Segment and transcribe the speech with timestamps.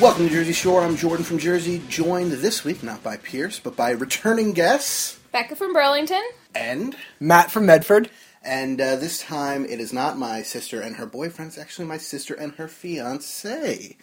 [0.00, 0.82] Welcome to Jersey Shore.
[0.82, 5.56] I'm Jordan from Jersey, joined this week not by Pierce, but by returning guests Becca
[5.56, 6.22] from Burlington.
[6.54, 8.10] and Matt from Medford.
[8.44, 11.48] and uh, this time it is not my sister and her boyfriend.
[11.50, 13.96] It's actually my sister and her fiance.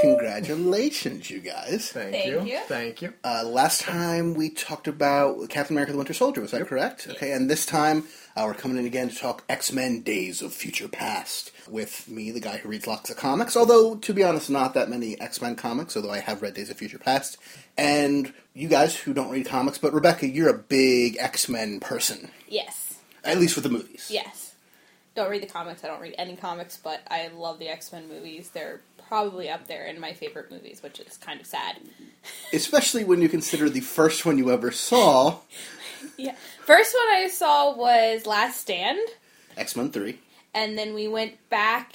[0.00, 1.90] Congratulations, you guys!
[1.92, 2.42] Thank, Thank you.
[2.44, 2.60] you.
[2.66, 3.12] Thank you.
[3.22, 6.40] Uh, last time we talked about Captain America: The Winter Soldier.
[6.40, 7.08] Was that correct?
[7.10, 8.04] Okay, and this time
[8.36, 12.30] uh, we're coming in again to talk X Men: Days of Future Past with me,
[12.30, 13.56] the guy who reads lots of comics.
[13.56, 15.96] Although, to be honest, not that many X Men comics.
[15.96, 17.38] Although I have read Days of Future Past,
[17.76, 22.30] and you guys who don't read comics, but Rebecca, you're a big X Men person,
[22.48, 22.94] Yes.
[23.24, 24.08] at least with the movies.
[24.10, 24.54] Yes.
[25.14, 25.84] Don't read the comics.
[25.84, 28.50] I don't read any comics, but I love the X Men movies.
[28.54, 31.76] They're probably up there in my favorite movies, which is kind of sad.
[32.52, 35.38] Especially when you consider the first one you ever saw,
[36.16, 36.34] Yeah.
[36.64, 38.98] First one I saw was Last Stand,
[39.56, 40.18] X Men Three.
[40.54, 41.94] And then we went back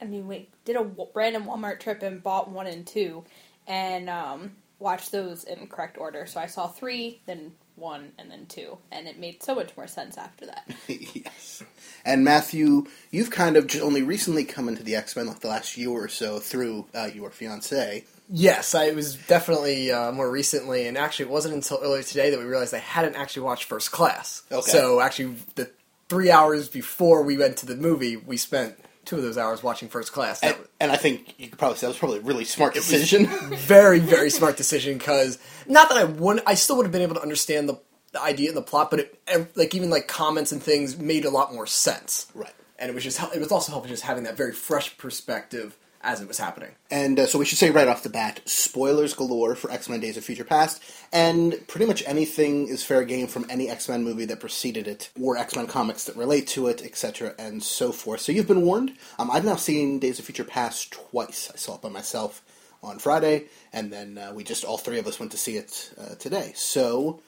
[0.00, 3.24] and we went, did a random Walmart trip and bought one and two,
[3.66, 6.26] and um, watched those in correct order.
[6.26, 9.86] So I saw three, then one, and then two, and it made so much more
[9.86, 10.70] sense after that.
[10.88, 11.62] yes.
[12.04, 15.48] And Matthew, you've kind of just only recently come into the X Men, like the
[15.48, 18.04] last year or so, through uh, your fiance.
[18.30, 22.30] Yes, I it was definitely uh, more recently, and actually, it wasn't until earlier today
[22.30, 24.42] that we realized I hadn't actually watched First Class.
[24.52, 24.70] Okay.
[24.70, 25.70] So actually, the
[26.08, 29.88] three hours before we went to the movie, we spent two of those hours watching
[29.88, 30.42] First Class.
[30.42, 32.74] And, was and I think you could probably say that was probably a really smart
[32.74, 33.26] decision.
[33.56, 37.14] very, very smart decision because not that I wouldn't, I still would have been able
[37.14, 37.80] to understand the,
[38.12, 41.30] the idea and the plot, but it, like even like comments and things made a
[41.30, 42.26] lot more sense.
[42.34, 42.52] right.
[42.78, 45.76] And it was just it was also helpful just having that very fresh perspective
[46.08, 46.70] as it was happening.
[46.90, 50.00] And uh, so we should say right off the bat, spoilers galore for X Men:
[50.00, 50.82] Days of Future Past,
[51.12, 55.10] and pretty much anything is fair game from any X Men movie that preceded it,
[55.20, 58.20] or X Men comics that relate to it, etc., and so forth.
[58.22, 58.92] So you've been warned.
[59.18, 61.50] Um, I've now seen Days of Future Past twice.
[61.52, 62.42] I saw it by myself
[62.82, 65.92] on Friday, and then uh, we just all three of us went to see it
[66.00, 66.52] uh, today.
[66.54, 67.20] So,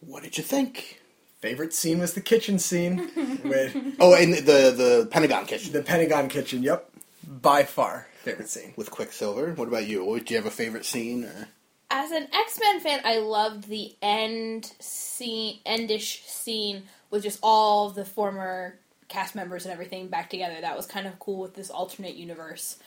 [0.00, 1.00] what did you think?
[1.40, 3.10] Favorite scene was the kitchen scene
[3.44, 6.62] with Oh, and the the Pentagon kitchen the Pentagon kitchen.
[6.62, 6.90] Yep,
[7.28, 8.72] by far favorite scene.
[8.76, 9.52] with Quicksilver.
[9.54, 10.04] What about you?
[10.04, 11.24] What, do you have a favorite scene?
[11.24, 11.48] Or?
[11.94, 17.86] as an X Men fan, I loved the end scene, endish scene with just all
[17.86, 20.60] of the former cast members and everything back together.
[20.60, 22.78] That was kind of cool with this alternate universe.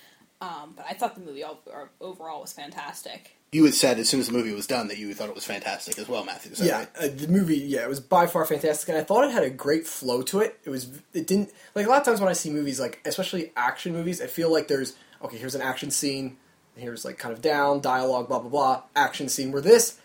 [0.42, 1.60] Um, but I thought the movie all,
[2.02, 3.37] overall was fantastic.
[3.52, 5.46] You had said as soon as the movie was done that you thought it was
[5.46, 6.52] fantastic as well, Matthew.
[6.66, 6.90] Yeah, right?
[7.00, 7.58] uh, the movie.
[7.58, 10.42] Yeah, it was by far fantastic, and I thought it had a great flow to
[10.42, 10.60] it.
[10.66, 11.00] It was.
[11.14, 14.22] It didn't like a lot of times when I see movies, like especially action movies,
[14.22, 15.38] I feel like there's okay.
[15.38, 16.36] Here's an action scene.
[16.76, 18.84] Here's like kind of down dialogue, blah blah blah.
[18.98, 19.54] Action scene.
[19.54, 19.98] Where this,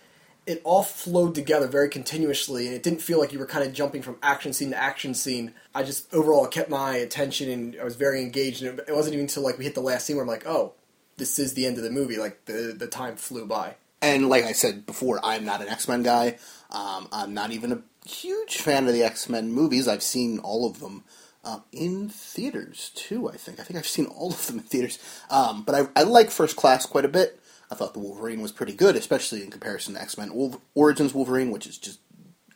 [0.46, 3.72] it all flowed together very continuously, and it didn't feel like you were kind of
[3.72, 5.52] jumping from action scene to action scene.
[5.74, 8.62] I just overall kept my attention, and I was very engaged.
[8.62, 10.46] And it, it wasn't even until like we hit the last scene where I'm like,
[10.46, 10.74] oh,
[11.22, 12.16] this is the end of the movie.
[12.16, 13.76] Like the the time flew by.
[14.00, 16.36] And like I said before, I'm not an X Men guy.
[16.70, 19.86] Um, I'm not even a huge fan of the X Men movies.
[19.86, 21.04] I've seen all of them
[21.44, 23.30] um, in theaters too.
[23.30, 23.60] I think.
[23.60, 24.98] I think I've seen all of them in theaters.
[25.30, 27.38] Um, but I, I like First Class quite a bit.
[27.70, 31.14] I thought the Wolverine was pretty good, especially in comparison to X Men Wolver- Origins
[31.14, 32.00] Wolverine, which is just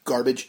[0.02, 0.48] garbage.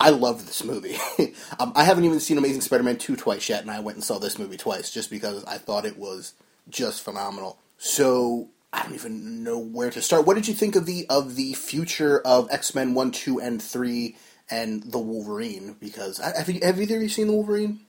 [0.00, 0.96] I love this movie.
[1.60, 4.18] um, I haven't even seen Amazing Spider-Man 2 twice yet, and I went and saw
[4.18, 6.34] this movie twice just because I thought it was
[6.68, 7.58] just phenomenal.
[7.78, 10.26] So I don't even know where to start.
[10.26, 14.16] What did you think of the of the future of X-Men 1, 2, and 3
[14.50, 15.76] and the Wolverine?
[15.78, 17.80] Because have, you, have either of you seen the Wolverine?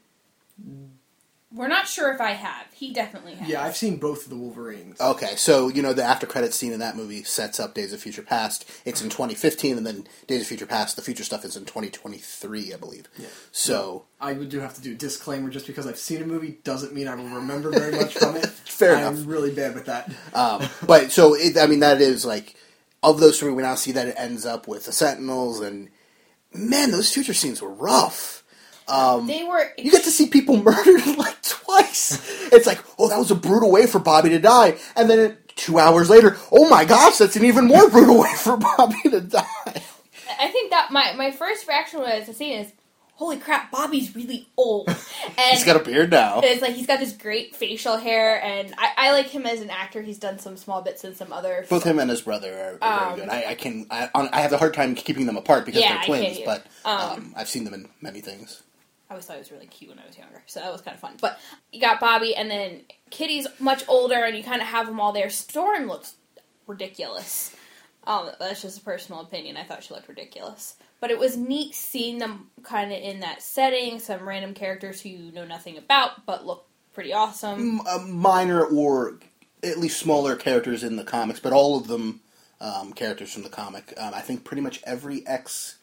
[1.56, 2.66] We're not sure if I have.
[2.74, 3.48] He definitely has.
[3.48, 5.00] Yeah, I've seen both of the Wolverines.
[5.00, 8.02] Okay, so you know the after credit scene in that movie sets up Days of
[8.02, 8.68] Future Past.
[8.86, 12.74] It's in 2015, and then Days of Future Past, the future stuff is in 2023,
[12.74, 13.08] I believe.
[13.18, 13.28] Yeah.
[13.52, 16.58] So I would do have to do a disclaimer just because I've seen a movie
[16.64, 18.48] doesn't mean I will remember very much from it.
[18.66, 19.08] Fair enough.
[19.08, 19.28] I'm enough.
[19.28, 20.12] really bad with that.
[20.34, 22.56] Um, but so it, I mean that is like
[23.04, 25.90] of those three we now see that it ends up with the Sentinels and
[26.54, 28.43] man those future scenes were rough.
[29.28, 29.72] They were.
[29.78, 32.20] You get to see people murdered like twice.
[32.52, 35.40] It's like oh that was a brutal way for Bobby to die, and then it,
[35.56, 39.22] two hours later oh my gosh that's an even more brutal way for Bobby to
[39.22, 39.46] die.
[40.40, 42.72] I think that my, my first reaction was to see is,
[43.14, 44.88] holy crap, Bobby's really old.
[44.90, 44.98] And
[45.52, 46.42] He's got a beard now.
[46.44, 49.70] it's like he's got this great facial hair, and I, I like him as an
[49.70, 50.02] actor.
[50.02, 51.66] He's done some small bits in some other.
[51.70, 52.52] Both him and his brother
[52.82, 53.30] are, are Um, very good.
[53.34, 56.06] I, I can I, I have a hard time keeping them apart because Yeah, they're
[56.06, 57.22] twins, but either.
[57.22, 58.64] um, I've seen them in many things.
[59.10, 60.96] I always thought he was really cute when I was younger, so that was kind
[60.96, 61.18] of fun.
[61.22, 61.40] But
[61.72, 65.12] you got Bobby, and then Kitty's much older, and you kind of have them all
[65.12, 65.30] there.
[65.30, 66.16] Storm looks
[66.68, 67.56] ridiculous.
[68.06, 69.56] Um, that's just a personal opinion.
[69.56, 73.42] I thought she looked ridiculous, but it was neat seeing them kind of in that
[73.42, 74.00] setting.
[74.00, 77.80] Some random characters who you know nothing about, but look pretty awesome.
[77.80, 79.20] M- uh, minor or
[79.64, 82.22] at least smaller characters in the comics, but all of them
[82.60, 83.94] um, characters from the comic.
[83.98, 85.78] Um, I think pretty much every X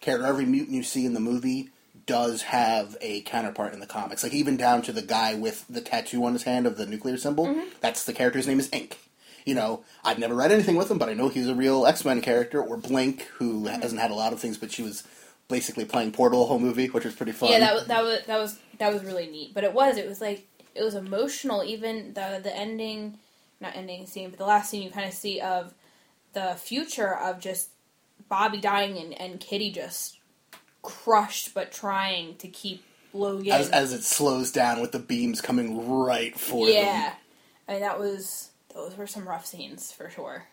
[0.00, 1.70] character, every mutant you see in the movie
[2.06, 4.22] does have a counterpart in the comics.
[4.22, 7.16] Like even down to the guy with the tattoo on his hand of the nuclear
[7.16, 7.46] symbol.
[7.46, 7.68] Mm-hmm.
[7.80, 8.98] That's the character's name is Ink.
[9.44, 12.04] You know, I've never read anything with him, but I know he's a real X
[12.04, 12.60] Men character.
[12.62, 13.80] Or Blink, who Mm-hmm.
[13.82, 15.04] hasn't had a lot of things, but she was
[15.48, 17.50] basically playing Portal the whole movie, which was pretty fun.
[17.50, 19.54] Yeah, that was that was that was that was really neat.
[19.54, 21.62] But it was it was like it was emotional.
[21.64, 23.18] Even the the ending,
[23.60, 25.72] not ending scene, but the last scene you kind of see of
[26.32, 27.70] the future of just
[28.28, 30.15] Bobby dying and, and Kitty just
[30.86, 33.52] crushed, but trying to keep Logan.
[33.52, 36.74] as, as it slows down with the beams coming right for them.
[36.76, 37.12] yeah,
[37.68, 40.44] I mean that was those were some rough scenes for sure.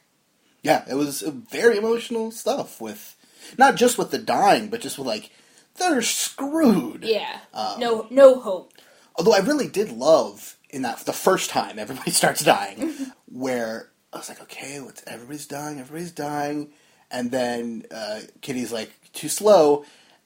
[0.64, 3.16] Yeah, it was very emotional stuff with
[3.58, 5.30] not just with the dying, but just with like
[5.76, 7.04] they're screwed.
[7.04, 8.74] Yeah, Um, no no hope.
[9.16, 12.94] Although I really did love in that the first time everybody starts dying,
[13.32, 16.72] where I was like, okay, what's everybody's dying, everybody's dying,
[17.12, 19.84] and then uh, Kitty's like too slow,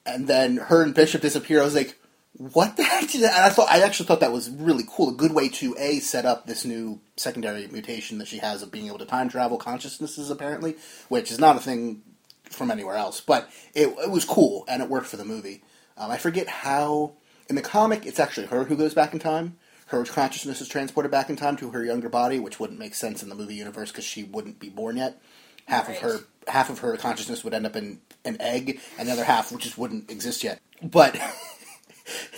[0.07, 1.61] and then her and Bishop disappear.
[1.61, 1.97] I was like,
[2.33, 3.09] what the heck?
[3.09, 3.33] Did that?
[3.35, 5.99] And I thought I actually thought that was really cool, a good way to a
[5.99, 9.57] set up this new secondary mutation that she has of being able to time travel
[9.57, 10.75] consciousnesses apparently,
[11.09, 12.03] which is not a thing
[12.43, 15.63] from anywhere else, but it, it was cool and it worked for the movie.
[15.97, 17.13] Um, I forget how
[17.49, 19.57] in the comic it's actually her who goes back in time.
[19.87, 23.23] Her consciousness is transported back in time to her younger body, which wouldn't make sense
[23.23, 25.19] in the movie universe because she wouldn't be born yet.
[25.65, 25.95] Half Right.
[25.97, 29.23] of her half of her consciousness would end up in an egg, and the other
[29.23, 30.59] half which just wouldn't exist yet.
[30.81, 31.19] But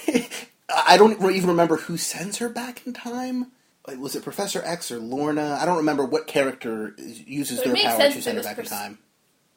[0.87, 3.51] I don't even remember who sends her back in time.
[3.87, 5.57] Like, Was it Professor X or Lorna?
[5.59, 8.99] I don't remember what character uses their power to send her back in time.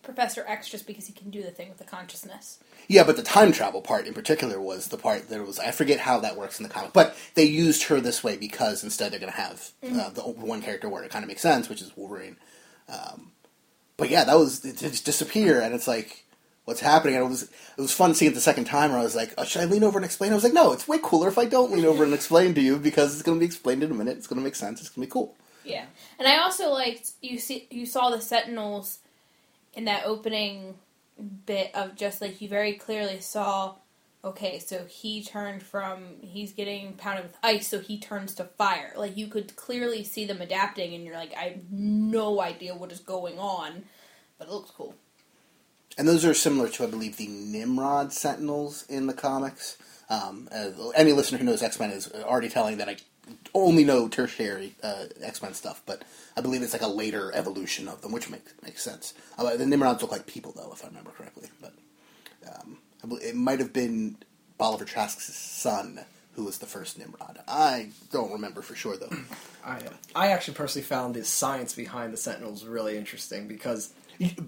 [0.03, 2.59] Professor X just because he can do the thing with the consciousness.
[2.89, 5.59] Yeah, but the time travel part in particular was the part that was.
[5.59, 8.83] I forget how that works in the comic, but they used her this way because
[8.83, 11.69] instead they're going to have uh, the one character where it kind of makes sense,
[11.69, 12.37] which is Wolverine.
[12.89, 13.31] Um,
[13.97, 16.25] but yeah, that was it just disappear, and it's like,
[16.65, 17.17] what's happening?
[17.17, 19.35] And it was it was fun seeing it the second time, where I was like,
[19.39, 20.33] oh, should I lean over and explain?
[20.33, 22.61] I was like, no, it's way cooler if I don't lean over and explain to
[22.61, 24.17] you because it's going to be explained in a minute.
[24.17, 24.81] It's going to make sense.
[24.81, 25.35] It's going to be cool.
[25.65, 25.85] Yeah,
[26.19, 28.99] and I also liked you see you saw the Sentinels
[29.75, 30.75] in that opening
[31.47, 33.75] bit of just like you very clearly saw.
[34.25, 38.93] Okay, so he turned from he's getting pounded with ice, so he turns to fire.
[38.97, 42.93] Like you could clearly see them adapting, and you're like, I have no idea what
[42.93, 43.83] is going on,
[44.39, 44.95] but it looks cool.
[45.99, 49.77] And those are similar to, I believe, the Nimrod Sentinels in the comics.
[50.09, 52.97] Um, uh, any listener who knows X Men is already telling that I
[53.55, 56.05] only know tertiary uh, X Men stuff, but
[56.37, 59.15] I believe it's like a later evolution of them, which makes makes sense.
[59.37, 61.49] Uh, the Nimrods look like people, though, if I remember correctly.
[61.61, 61.75] But
[62.49, 62.79] um,
[63.23, 64.17] it might have been
[64.59, 66.01] Bolivar Trask's son
[66.35, 67.41] who was the first Nimrod.
[67.47, 69.11] I don't remember for sure, though.
[69.65, 69.81] I,
[70.15, 73.93] I actually personally found the science behind the Sentinels really interesting because,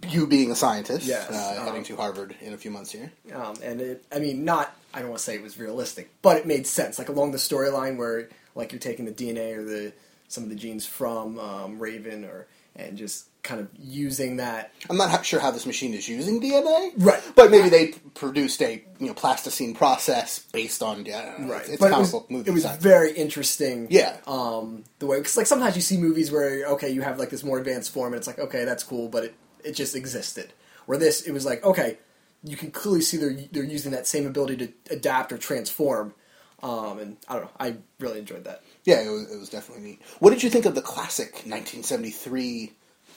[0.09, 3.13] you being a scientist, Yes, uh, um, heading to Harvard in a few months here.
[3.35, 6.39] um, and it, I mean, not, I don't want to say it was realistic, but
[6.39, 6.99] it made sense.
[6.99, 9.93] Like along the storyline where, like, you're taking the DNA or the
[10.29, 14.73] some of the genes from um, Raven, or and just kind of using that.
[14.91, 17.23] I'm not sure how this machine is using DNA, Right.
[17.37, 21.61] But maybe they produced a you know plasticine process based on yeah, right.
[21.61, 22.83] It's, it's but it was, book movie it was science.
[22.83, 23.87] very interesting.
[23.91, 24.17] Yeah.
[24.27, 27.45] Um, the way because like sometimes you see movies where okay you have like this
[27.45, 29.35] more advanced form and it's like okay that's cool but it
[29.65, 30.53] it just existed.
[30.87, 31.99] Where this it was like okay
[32.43, 36.15] you can clearly see they're they're using that same ability to adapt or transform.
[36.63, 37.51] Um, and I don't know.
[37.61, 38.63] I really enjoyed that.
[38.85, 40.03] yeah, it was, it was definitely neat.
[40.19, 42.73] What did you think of the classic 1973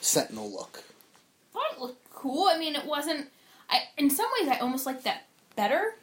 [0.07, 0.83] Sentinel look?
[1.57, 2.47] thought it looked cool.
[2.49, 3.27] I mean, it wasn't.
[3.69, 5.95] I in some ways I almost like that better.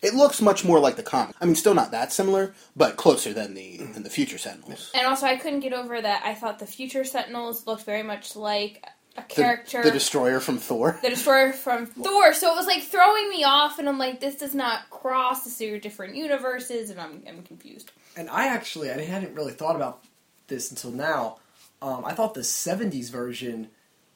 [0.00, 1.36] It looks much more like the comic.
[1.40, 3.94] I mean, still not that similar, but closer than the mm.
[3.94, 4.90] than the future Sentinels.
[4.94, 6.22] And also, I couldn't get over that.
[6.24, 8.84] I thought the future Sentinels looked very much like
[9.16, 10.98] a The, character, the Destroyer from Thor.
[11.02, 12.32] the Destroyer from Thor.
[12.32, 15.44] So it was like throwing me off, and I'm like, this does not cross.
[15.44, 17.92] This are different universes, and I'm I'm confused.
[18.16, 20.02] And I actually I hadn't really thought about
[20.48, 21.38] this until now.
[21.82, 23.68] Um, I thought the '70s version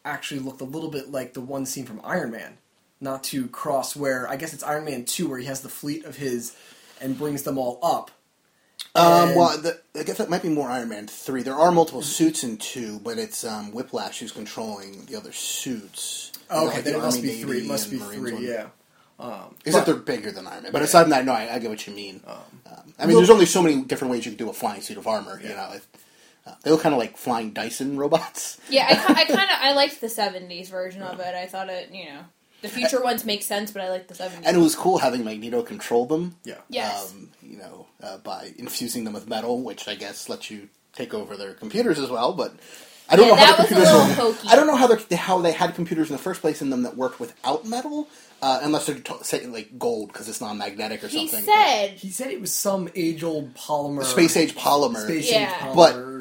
[0.04, 2.58] actually looked a little bit like the one scene from Iron Man,
[3.00, 6.04] not to cross where I guess it's Iron Man two where he has the fleet
[6.04, 6.56] of his
[7.00, 8.10] and brings them all up.
[8.94, 11.42] Um, well, the, I guess that might be more Iron Man three.
[11.42, 16.32] There are multiple suits in two, but it's um, Whiplash who's controlling the other suits.
[16.50, 17.58] Know, Okay, like then the it must Army, be three.
[17.58, 18.32] It must be Marines three.
[18.32, 18.42] one.
[18.44, 18.66] Yeah.
[19.18, 20.72] Um, Except but- they're bigger than Iron Man.
[20.72, 22.20] But aside from that, no, I, I get what you mean.
[22.26, 22.36] Um,
[22.98, 24.96] I mean, Well- there's only so many different ways you can do a flying suit
[24.98, 25.40] of armor.
[25.42, 25.88] You know, If-
[26.46, 28.58] uh, they look kind of like flying Dyson robots.
[28.70, 31.34] Yeah, I, I kind of I liked the '70s version of it.
[31.34, 32.20] I thought it, you know,
[32.62, 34.42] the future ones make sense, but I like the '70s.
[34.44, 36.36] And it was cool having Magneto control them.
[36.44, 36.56] yeah.
[36.68, 40.68] yes, Um, you know, uh, by infusing them with metal, which I guess lets you
[40.94, 42.32] take over their computers as well.
[42.32, 42.54] But
[43.08, 44.16] I don't Yeah, know how that the was a computers.
[44.18, 46.60] little were- I don't know how they how they had computers in the first place
[46.62, 48.08] in them that worked without metal,
[48.42, 51.44] uh, unless they're to- say like gold because it's non-magnetic or he something.
[51.44, 55.04] said He said it was some age old polymer, space age polymer.
[55.04, 55.68] space Yeah.
[55.68, 56.15] age But- polymer.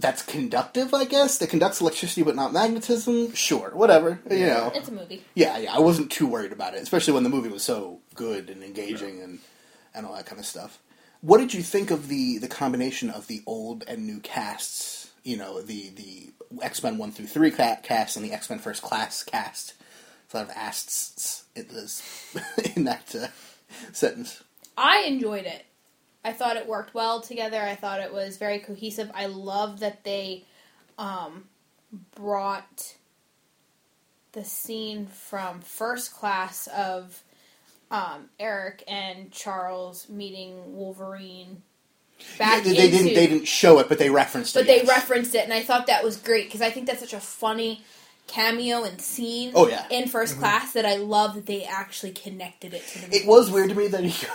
[0.00, 1.38] That's conductive, I guess.
[1.38, 3.34] That conducts electricity but not magnetism.
[3.34, 4.18] Sure, whatever.
[4.30, 4.72] You know.
[4.74, 5.22] it's a movie.
[5.34, 5.74] Yeah, yeah.
[5.74, 9.20] I wasn't too worried about it, especially when the movie was so good and engaging
[9.20, 9.40] and
[9.94, 10.78] and all that kind of stuff.
[11.20, 15.10] What did you think of the the combination of the old and new casts?
[15.22, 18.82] You know, the the X Men one through three cast and the X Men First
[18.82, 19.74] Class cast.
[20.32, 22.02] A lot of asts in this
[22.74, 23.26] in that uh,
[23.92, 24.42] sentence.
[24.78, 25.66] I enjoyed it.
[26.24, 27.60] I thought it worked well together.
[27.60, 29.10] I thought it was very cohesive.
[29.14, 30.44] I love that they
[30.98, 31.44] um,
[32.14, 32.94] brought
[34.32, 37.22] the scene from first class of
[37.90, 41.62] um, Eric and Charles meeting Wolverine
[42.38, 44.62] back they, they into, didn't they didn't show it, but they referenced but it.
[44.64, 44.88] But they yes.
[44.88, 47.82] referenced it, and I thought that was great because I think that's such a funny
[48.30, 49.86] cameo and scene Oh, yeah.
[49.90, 53.16] in 1st class that I love that they actually connected it to the movie.
[53.18, 54.26] It was weird to me that he,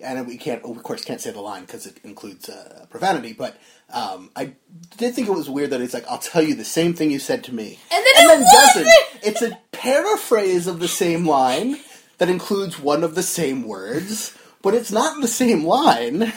[0.04, 3.32] and we can't, of course, can't say the line because it includes uh, profanity.
[3.34, 3.56] But
[3.92, 4.54] um, I
[4.96, 7.18] did think it was weird that it's like, "I'll tell you the same thing you
[7.18, 8.88] said to me," And then it wasn't!
[9.22, 11.76] It's a paraphrase of the same line
[12.18, 16.32] that includes one of the same words, but it's not the same line.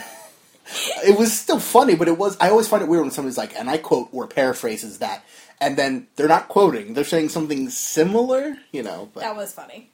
[1.06, 2.36] It was still funny, but it was.
[2.40, 5.24] I always find it weird when somebody's like, and I quote or paraphrases that,
[5.60, 8.56] and then they're not quoting; they're saying something similar.
[8.72, 9.90] You know, but That was funny.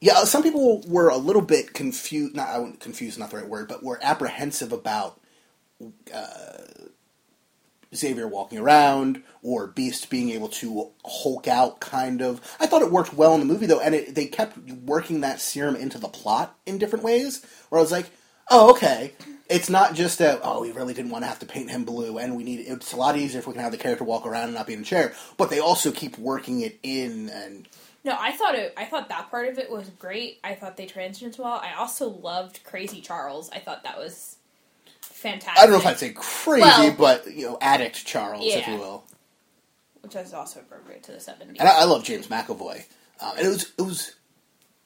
[0.00, 2.36] yeah, some people were a little bit confused.
[2.36, 5.18] Not I wouldn't confused, not the right word, but were apprehensive about
[6.14, 6.58] uh,
[7.94, 11.80] Xavier walking around or Beast being able to Hulk out.
[11.80, 12.40] Kind of.
[12.60, 15.40] I thought it worked well in the movie though, and it, they kept working that
[15.40, 17.44] serum into the plot in different ways.
[17.70, 18.10] Where I was like,
[18.50, 19.14] oh, okay.
[19.48, 22.18] It's not just that oh we really didn't want to have to paint him blue,
[22.18, 24.44] and we need it's a lot easier if we can have the character walk around
[24.44, 25.12] and not be in a chair.
[25.36, 27.68] But they also keep working it in and
[28.04, 28.72] No, I thought it.
[28.76, 30.38] I thought that part of it was great.
[30.42, 31.60] I thought they transitioned well.
[31.62, 33.50] I also loved Crazy Charles.
[33.50, 34.36] I thought that was
[35.02, 35.58] fantastic.
[35.58, 38.76] I don't know if I'd say crazy, Well- but you know, addict Charles, if you
[38.76, 39.04] will.
[40.00, 41.58] which is also appropriate to the seventies.
[41.60, 42.84] And I, I love James McAvoy,
[43.20, 44.14] um, and it was it was.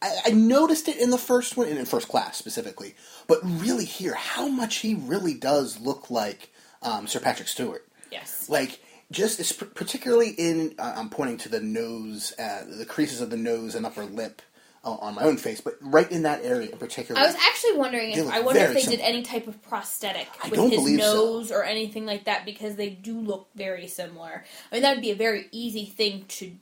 [0.01, 2.95] I, I noticed it in the first one, and in first class specifically,
[3.27, 6.51] but really here, how much he really does look like
[6.83, 7.87] um, Sir Patrick Stewart.
[8.11, 13.31] yes, Like just particularly in uh, I'm pointing to the nose, uh, the creases of
[13.31, 14.43] the nose and upper lip
[14.85, 17.21] uh, on my own face, but right in that area in particular.
[17.21, 20.49] I was actually wondering if I wonder if they did any type of prosthetic I
[20.49, 21.15] with his believe so.
[21.15, 24.45] nose or anything like that because they do look very similar.
[24.71, 26.53] I mean, that would be a very easy thing to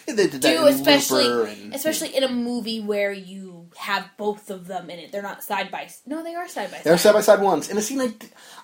[0.06, 4.50] they did that do, in especially and, especially in a movie where you have both
[4.50, 5.12] of them in it.
[5.12, 6.84] They're not side by s- no, they are side by side.
[6.84, 7.68] They're side by side ones.
[7.70, 8.14] In a scene, I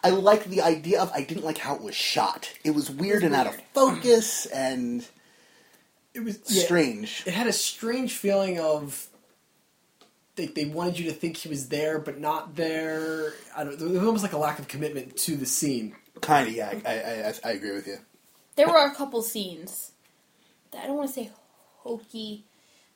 [0.05, 1.11] I like the idea of.
[1.13, 2.53] I didn't like how it was shot.
[2.65, 5.07] It was weird and out of focus and
[6.15, 7.23] It was yeah, strange.
[7.27, 9.07] It had a strange feeling of
[10.37, 13.35] they, they wanted you to think he was there but not there.
[13.57, 13.79] I don't.
[13.79, 15.95] There was almost like a lack of commitment to the scene.
[16.21, 16.73] Kind of, yeah.
[16.85, 17.97] I, I, I, I agree with you.
[18.57, 20.00] There were a couple scenes that
[20.79, 21.31] I don't want to say
[21.79, 22.45] hokey,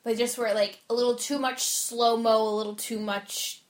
[0.03, 3.61] but just were like a little too much slow mo, a little too much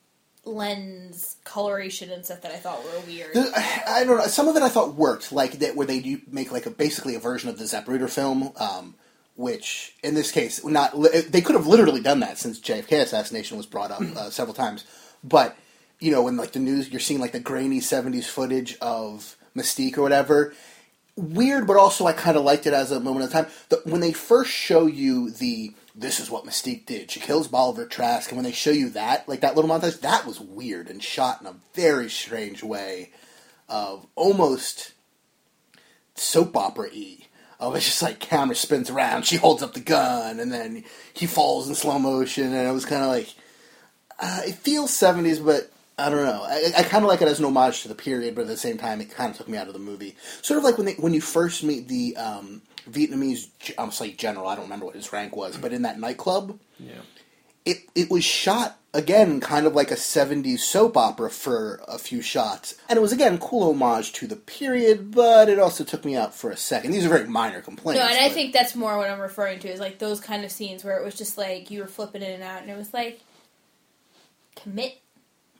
[0.46, 3.36] lens coloration and stuff that I thought were weird.
[3.36, 4.26] I don't know.
[4.26, 7.14] Some of it I thought worked, like that where they do make like a basically
[7.14, 8.94] a version of the Zapruder film, um,
[9.34, 13.66] which in this case, not they could have literally done that since JFK assassination was
[13.66, 14.84] brought up uh, several times.
[15.24, 15.56] But
[15.98, 19.98] you know, when like the news, you're seeing like the grainy '70s footage of Mystique
[19.98, 20.54] or whatever.
[21.16, 23.46] Weird, but also I kind of liked it as a moment of time.
[23.70, 27.10] The, when they first show you the this is what Mystique did.
[27.10, 30.26] She kills Bolivar Trask, and when they show you that, like that little montage, that
[30.26, 33.12] was weird and shot in a very strange way
[33.68, 34.92] of almost
[36.14, 37.18] soap opera y.
[37.58, 41.26] Of it's just like camera spins around, she holds up the gun, and then he
[41.26, 43.34] falls in slow motion, and it was kind of like
[44.20, 46.42] uh, it feels seventies, but I don't know.
[46.44, 48.56] I, I kind of like it as an homage to the period, but at the
[48.56, 50.14] same time, it kind of took me out of the movie.
[50.42, 52.60] Sort of like when they, when you first meet the um,
[52.90, 53.48] Vietnamese,
[53.78, 54.46] I'm say general.
[54.46, 56.96] I don't remember what his rank was, but in that nightclub, Yeah.
[57.64, 62.20] it it was shot again, kind of like a '70s soap opera for a few
[62.20, 66.14] shots, and it was again cool homage to the period, but it also took me
[66.14, 66.90] out for a second.
[66.90, 68.02] These are very minor complaints.
[68.02, 70.44] No, and I but- think that's more what I'm referring to is like those kind
[70.44, 72.76] of scenes where it was just like you were flipping in and out, and it
[72.76, 73.20] was like
[74.56, 74.98] commit.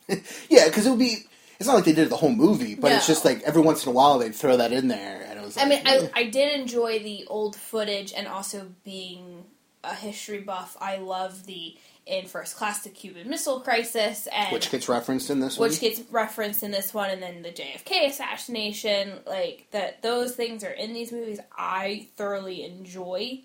[0.48, 1.24] yeah, because it would be.
[1.58, 3.88] It's not like they did the whole movie, but it's just like every once in
[3.88, 5.56] a while they'd throw that in there, and it was.
[5.56, 9.44] Like, I mean, I I did enjoy the old footage, and also being
[9.82, 14.70] a history buff, I love the in first class the Cuban Missile Crisis, and which
[14.70, 15.70] gets referenced in this one.
[15.70, 19.20] which gets referenced in this one, and then the JFK assassination.
[19.26, 21.40] Like that, those things are in these movies.
[21.56, 23.40] I thoroughly enjoy.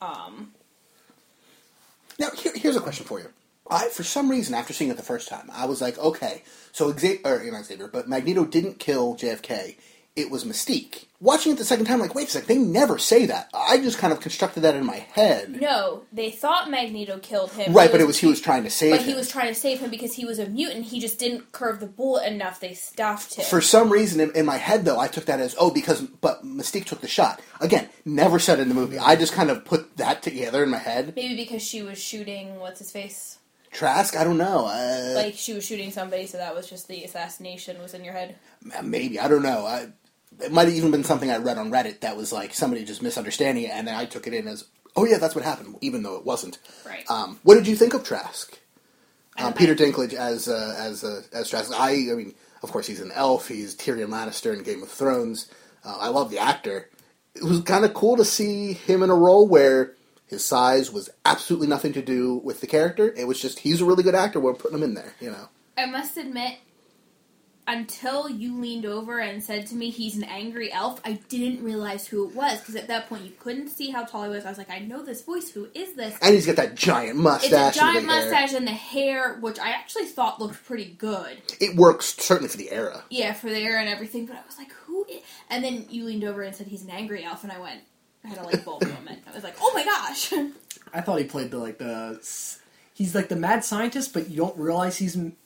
[0.00, 0.52] Um,
[2.18, 3.28] Now, here, here's a question for you.
[3.70, 6.92] I, for some reason, after seeing it the first time, I was like, okay, so
[6.96, 9.76] Xavier, or not Xavier, but Magneto didn't kill JFK.
[10.16, 11.04] It was Mystique.
[11.20, 13.48] Watching it the second time, like, wait a second, they never say that.
[13.54, 15.60] I just kind of constructed that in my head.
[15.60, 18.90] no, they thought Magneto killed him, right, but it was he was trying to save
[18.92, 19.08] But him.
[19.10, 20.86] he was trying to save him because he was a mutant.
[20.86, 22.58] He just didn't curve the bullet enough.
[22.58, 23.44] They stuffed him.
[23.44, 26.44] For some reason, in, in my head, though, I took that as, oh, because, but
[26.44, 27.40] Mystique took the shot.
[27.60, 28.98] Again, never said in the movie.
[28.98, 31.12] I just kind of put that together in my head.
[31.14, 33.38] Maybe because she was shooting what's his face,
[33.72, 34.66] Trask, I don't know.
[34.66, 38.14] Uh, like she was shooting somebody, so that was just the assassination was in your
[38.14, 38.36] head.
[38.82, 39.64] maybe I don't know.
[39.64, 39.88] I,
[40.42, 43.02] it might have even been something I read on Reddit that was like somebody just
[43.02, 44.64] misunderstanding it, and then I took it in as,
[44.96, 46.58] oh yeah, that's what happened, even though it wasn't.
[46.84, 47.08] Right.
[47.08, 48.58] Um, what did you think of Trask?
[49.38, 51.72] Um, Peter Dinklage as uh, as uh, as Trask.
[51.74, 53.48] I, I mean, of course, he's an elf.
[53.48, 55.48] He's Tyrion Lannister in Game of Thrones.
[55.84, 56.90] Uh, I love the actor.
[57.34, 59.94] It was kind of cool to see him in a role where
[60.30, 63.12] his size was absolutely nothing to do with the character.
[63.16, 64.40] It was just he's a really good actor.
[64.40, 65.48] We're putting him in there, you know.
[65.76, 66.58] I must admit,
[67.66, 72.06] until you leaned over and said to me he's an angry elf, I didn't realize
[72.06, 74.44] who it was because at that point you couldn't see how tall he was.
[74.44, 75.50] I was like, I know this voice.
[75.50, 76.16] Who is this?
[76.22, 77.76] And he's got that giant It's mustache.
[77.76, 78.22] a giant and the hair.
[78.30, 81.38] mustache and the hair, which I actually thought looked pretty good.
[81.60, 83.04] It works certainly for the era.
[83.10, 84.26] Yeah, for the era and everything.
[84.26, 85.04] But I was like, who?
[85.06, 85.22] Is?
[85.48, 87.80] And then you leaned over and said he's an angry elf, and I went,
[88.24, 89.20] I had a light bulb moment.
[89.30, 90.32] I was like, oh my gosh.
[90.94, 92.18] I thought he played the like the
[92.94, 95.36] he's like the mad scientist, but you don't realize he's m-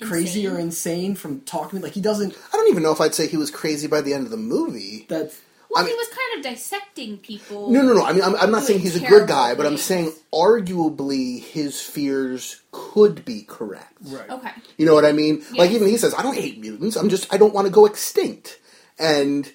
[0.00, 0.56] crazy Insane.
[0.56, 1.80] or insane from talking.
[1.80, 2.36] Like he doesn't.
[2.52, 4.36] I don't even know if I'd say he was crazy by the end of the
[4.38, 5.04] movie.
[5.08, 5.32] That
[5.68, 7.70] Well, I mean- he was kind of dissecting people.
[7.70, 8.04] No, no, no.
[8.04, 11.80] I mean, I'm, I'm not saying he's a good guy, but I'm saying arguably his
[11.80, 13.92] fears could be correct.
[14.06, 14.28] right.
[14.30, 14.50] Okay.
[14.78, 15.40] You know what I mean?
[15.52, 15.72] Like Yes.
[15.74, 16.96] even he says, "I don't hate mutants.
[16.96, 18.58] I'm just I don't want to go extinct."
[18.98, 19.50] And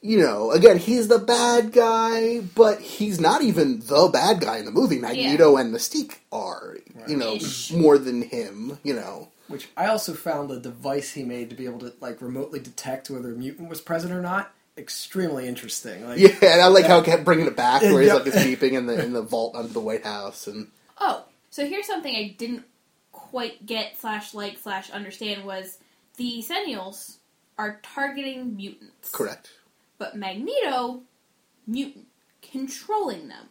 [0.00, 4.64] you know, again, he's the bad guy, but he's not even the bad guy in
[4.64, 4.98] the movie.
[4.98, 6.76] Magneto and Mystique are,
[7.08, 7.72] you know, Ish.
[7.72, 8.78] more than him.
[8.84, 12.22] You know, Which I also found the device he made to be able to like
[12.22, 16.06] remotely detect whether a mutant was present or not extremely interesting.
[16.06, 16.28] Like yeah.
[16.42, 18.14] And I like how it kept bringing it back, where he's Yeah.
[18.14, 20.68] like is beeping in the in the vault under the White House, and
[21.00, 22.64] Oh, so here's something I didn't
[23.12, 25.78] quite get slash like slash understand was
[26.16, 27.18] the Sentinels
[27.58, 29.10] are targeting mutants.
[29.10, 29.50] correct.
[29.98, 31.02] But Magneto,
[31.66, 32.06] mutant,
[32.42, 33.46] controlling them.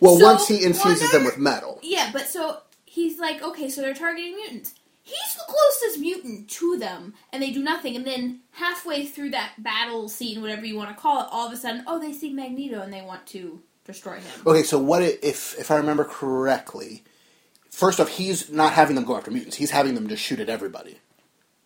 [0.00, 1.80] Well, So, once he infuses well, them with metal.
[1.82, 4.74] Yeah, but so he's like, okay, so they're targeting mutants.
[5.02, 7.94] He's the closest mutant to them, and they do nothing.
[7.94, 11.52] And then halfway through that battle scene, whatever you want to call it, all of
[11.52, 14.42] a sudden, oh, they see Magneto and they want to destroy him.
[14.44, 17.04] Okay, so what if if I remember correctly?
[17.70, 19.56] First off, he's not having them go after mutants.
[19.56, 20.98] He's having them just shoot at everybody.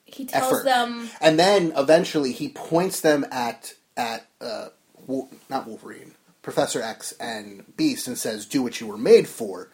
[0.04, 0.64] He tells first.
[0.64, 4.68] them, and then eventually he points them at at uh,
[5.06, 9.68] Wol- not Wolverine, Professor X and Beast, and says, "Do what you were made for."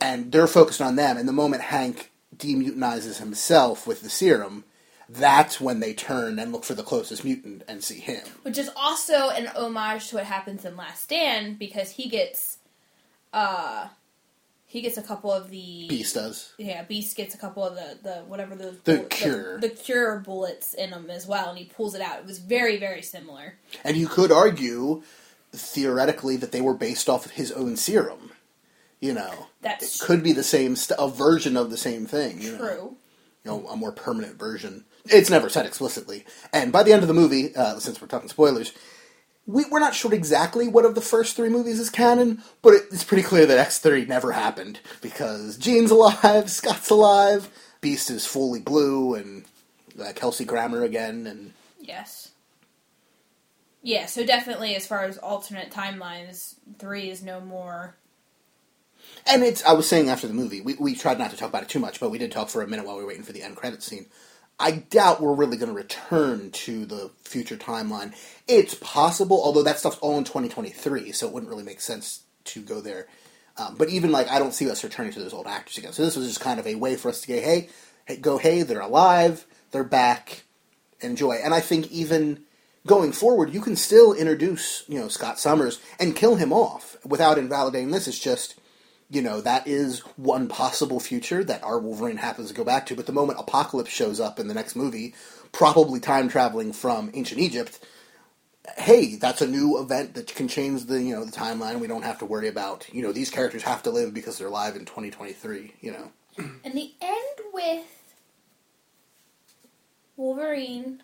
[0.00, 1.16] And they're focused on them.
[1.16, 4.64] And the moment Hank demutinizes himself with the serum,
[5.08, 8.24] that's when they turn and look for the closest mutant and see him.
[8.42, 12.58] which is also an homage to what happens in Last Stand because he gets,
[13.32, 13.88] uh,
[14.74, 16.52] he gets a couple of the Beast does.
[16.58, 19.60] Yeah, Beast gets a couple of the, the whatever those The bullet- cure.
[19.60, 22.18] the, cure bullets in him as well, and he pulls it out.
[22.18, 23.54] It was very very similar.
[23.84, 25.02] And you could argue,
[25.52, 28.32] theoretically, that they were based off of his own serum.
[29.00, 32.40] You know, That's it could be the same, st- a version of the same thing.
[32.42, 32.58] You know?
[32.58, 32.96] true.
[33.44, 34.84] you know, a more permanent version.
[35.06, 36.24] It's never said explicitly.
[36.52, 38.72] And by the end of the movie, uh, since we're talking spoilers,
[39.46, 42.82] we, we're not sure exactly what of the first three movies is canon, but it,
[42.90, 47.48] it's pretty clear that X3 never happened because Jean's alive, Scott's alive,
[47.80, 49.44] Beast is fully blue, and
[50.02, 52.30] uh, Kelsey Grammer again, and Yes.
[53.82, 57.96] Yeah, so definitely as far as alternate timelines, three is no more.
[59.26, 61.62] And it's I was saying after the movie, we, we tried not to talk about
[61.62, 63.32] it too much, but we did talk for a minute while we were waiting for
[63.32, 64.06] the end credit scene.
[64.58, 68.14] I doubt we're really going to return to the future timeline.
[68.46, 72.62] It's possible, although that stuff's all in 2023, so it wouldn't really make sense to
[72.62, 73.08] go there.
[73.56, 75.92] Um, but even like, I don't see us returning to those old actors again.
[75.92, 77.68] So this was just kind of a way for us to go, hey,
[78.04, 80.44] hey go, hey, they're alive, they're back,
[81.00, 81.34] enjoy.
[81.34, 82.44] And I think even
[82.86, 87.38] going forward, you can still introduce, you know, Scott Summers and kill him off without
[87.38, 88.06] invalidating this.
[88.06, 88.56] It's just,
[89.10, 92.96] you know, that is one possible future that our Wolverine happens to go back to.
[92.96, 95.14] But the moment Apocalypse shows up in the next movie,
[95.52, 97.78] probably time traveling from ancient Egypt,
[98.78, 101.80] hey, that's a new event that can change the you know the timeline.
[101.80, 104.48] We don't have to worry about you know these characters have to live because they're
[104.48, 105.74] alive in 2023.
[105.80, 107.84] You know, And the end with
[110.16, 111.02] Wolverine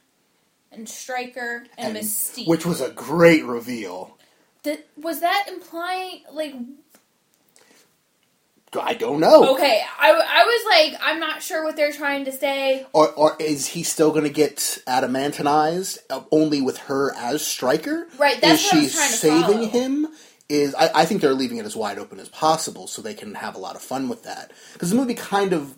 [0.72, 2.46] and Stryker and, Mystique.
[2.46, 4.16] which was a great reveal.
[4.62, 6.54] Did- was that implying like
[8.80, 9.54] I don't know.
[9.54, 9.82] okay?
[9.98, 12.86] I, I was like I'm not sure what they're trying to say.
[12.92, 14.56] Or, or is he still going to get
[14.86, 18.06] adamantinized uh, only with her as Stryker?
[18.18, 19.66] Right, that's is what she trying to saving follow.
[19.66, 20.08] him?
[20.48, 23.34] Is I, I think they're leaving it as wide open as possible so they can
[23.34, 25.76] have a lot of fun with that because the movie kind of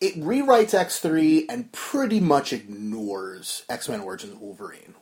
[0.00, 4.94] it rewrites X three and pretty much ignores X Men Origins Wolverine.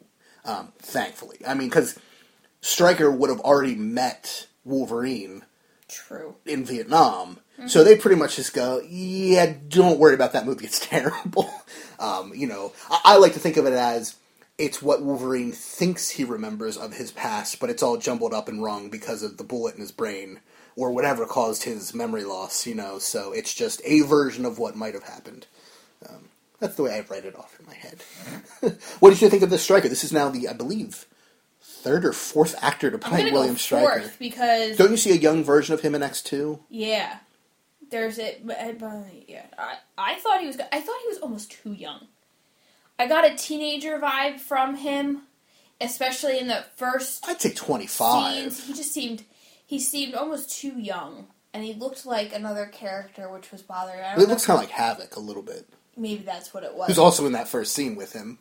[0.45, 1.99] Um, thankfully, I mean because
[2.61, 5.45] Stryker would have already met Wolverine
[5.91, 6.37] True.
[6.47, 7.39] in Vietnam.
[7.67, 10.65] So they pretty much just go, yeah, don't worry about that movie.
[10.71, 11.51] It's terrible.
[11.99, 14.17] Um, you know, I, I like to think of it as
[14.57, 18.63] it's what Wolverine thinks he remembers of his past, but it's all jumbled up and
[18.63, 20.41] wrong because of the bullet in his brain
[20.77, 22.67] or whatever caused his memory loss.
[22.67, 25.47] You know, so it's just a version of what might have happened.
[26.09, 28.03] Um, that's the way I write it off in my head.
[29.01, 29.89] what did you think of this Stryker?
[29.89, 31.07] This is now the, I believe,
[31.83, 34.01] third or fourth actor to play William Stryker.
[34.01, 36.61] fourth because Don't you see a young version of him in X two?
[36.69, 37.19] yeah,
[37.91, 38.47] there's it.
[38.47, 40.59] But, uh, but yeah, I I thought he was.
[40.73, 42.07] I thought he was almost too young.
[42.99, 45.23] I got a teenager vibe from him,
[45.81, 48.57] especially in the first I'd say twenty five.
[48.59, 49.25] He just seemed
[49.67, 54.01] he seemed almost too young, and he looked like another character, which was bothering.
[54.01, 55.67] I don't It looks kind of like Havoc a little bit.
[55.97, 56.89] maybe that's what it was.
[56.89, 58.39] Who's also in that first scene with him.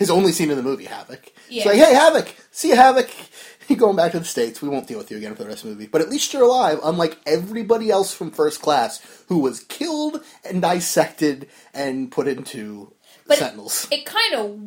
[0.00, 1.26] His only scene in the movie, Havoc.
[1.26, 1.66] It's Yeah.
[1.66, 3.10] like, hey, Havoc, see you, Havoc.
[3.68, 4.62] You're going back to the States.
[4.62, 5.86] We won't deal with you again for the rest of the movie.
[5.86, 10.60] But at least you're alive, unlike everybody else from First Class who was killed and
[10.62, 12.92] dissected and put into
[13.28, 13.86] But Sentinels.
[13.92, 14.58] it kind of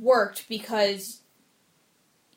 [0.00, 1.20] worked because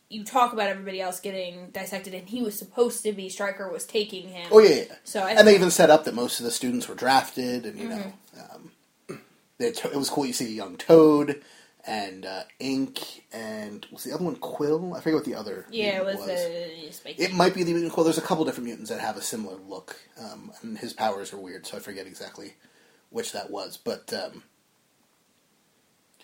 [0.10, 3.86] you talk about everybody else getting dissected, and he was supposed to be Stryker was
[3.86, 4.48] taking him.
[4.52, 4.96] oh, yeah, yeah.
[5.06, 7.80] So I And they even set up that most of the students were drafted, and,
[7.80, 8.56] you know, Mm-hmm.
[8.56, 9.22] um,
[9.58, 10.26] it, it was cool.
[10.26, 11.42] You see a young Toad
[11.88, 14.94] and uh, Ink, and was the other one Quill?
[14.96, 16.26] I forget what the other yeah, it was, uh,
[17.06, 18.04] It might be the mutant quill.
[18.04, 21.38] There's a couple different mutants that have a similar look, um, and his powers are
[21.38, 22.54] weird, so I forget exactly
[23.10, 23.78] which that was.
[23.78, 24.44] But um,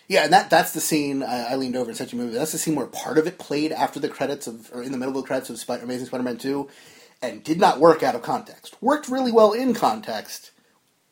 [0.08, 2.36] yeah, and that that's the scene I, I leaned over and said to you, movie.
[2.36, 4.98] That's the scene where part of it played after the credits of, or in the
[4.98, 6.68] middle of the credits of Spider- Amazing Spider-Man Two,
[7.22, 8.76] and did not work out of context.
[8.82, 10.50] Worked really well in context.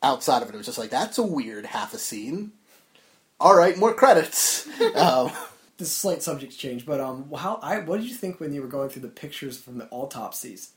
[0.03, 2.53] Outside of it, it was just like that's a weird half a scene.
[3.41, 4.67] All right, more credits.
[4.95, 5.31] um,
[5.77, 8.53] This is a slight subject change, but um, how I what did you think when
[8.53, 10.71] you were going through the pictures from the autopsies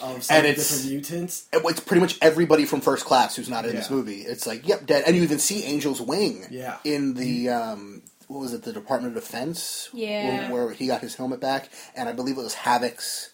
[0.00, 1.46] of some And of the it's- different mutants?
[1.52, 4.20] it's pretty much everybody from first class who's not in this movie.
[4.20, 5.04] It's like, yep, dead.
[5.06, 6.76] And you even see Angel's wing Yeah.
[6.84, 9.88] in the um, what was it, the Department of Defense?
[9.94, 10.50] Yeah.
[10.50, 13.30] Where, where he got his helmet back, and I believe it was Havoc's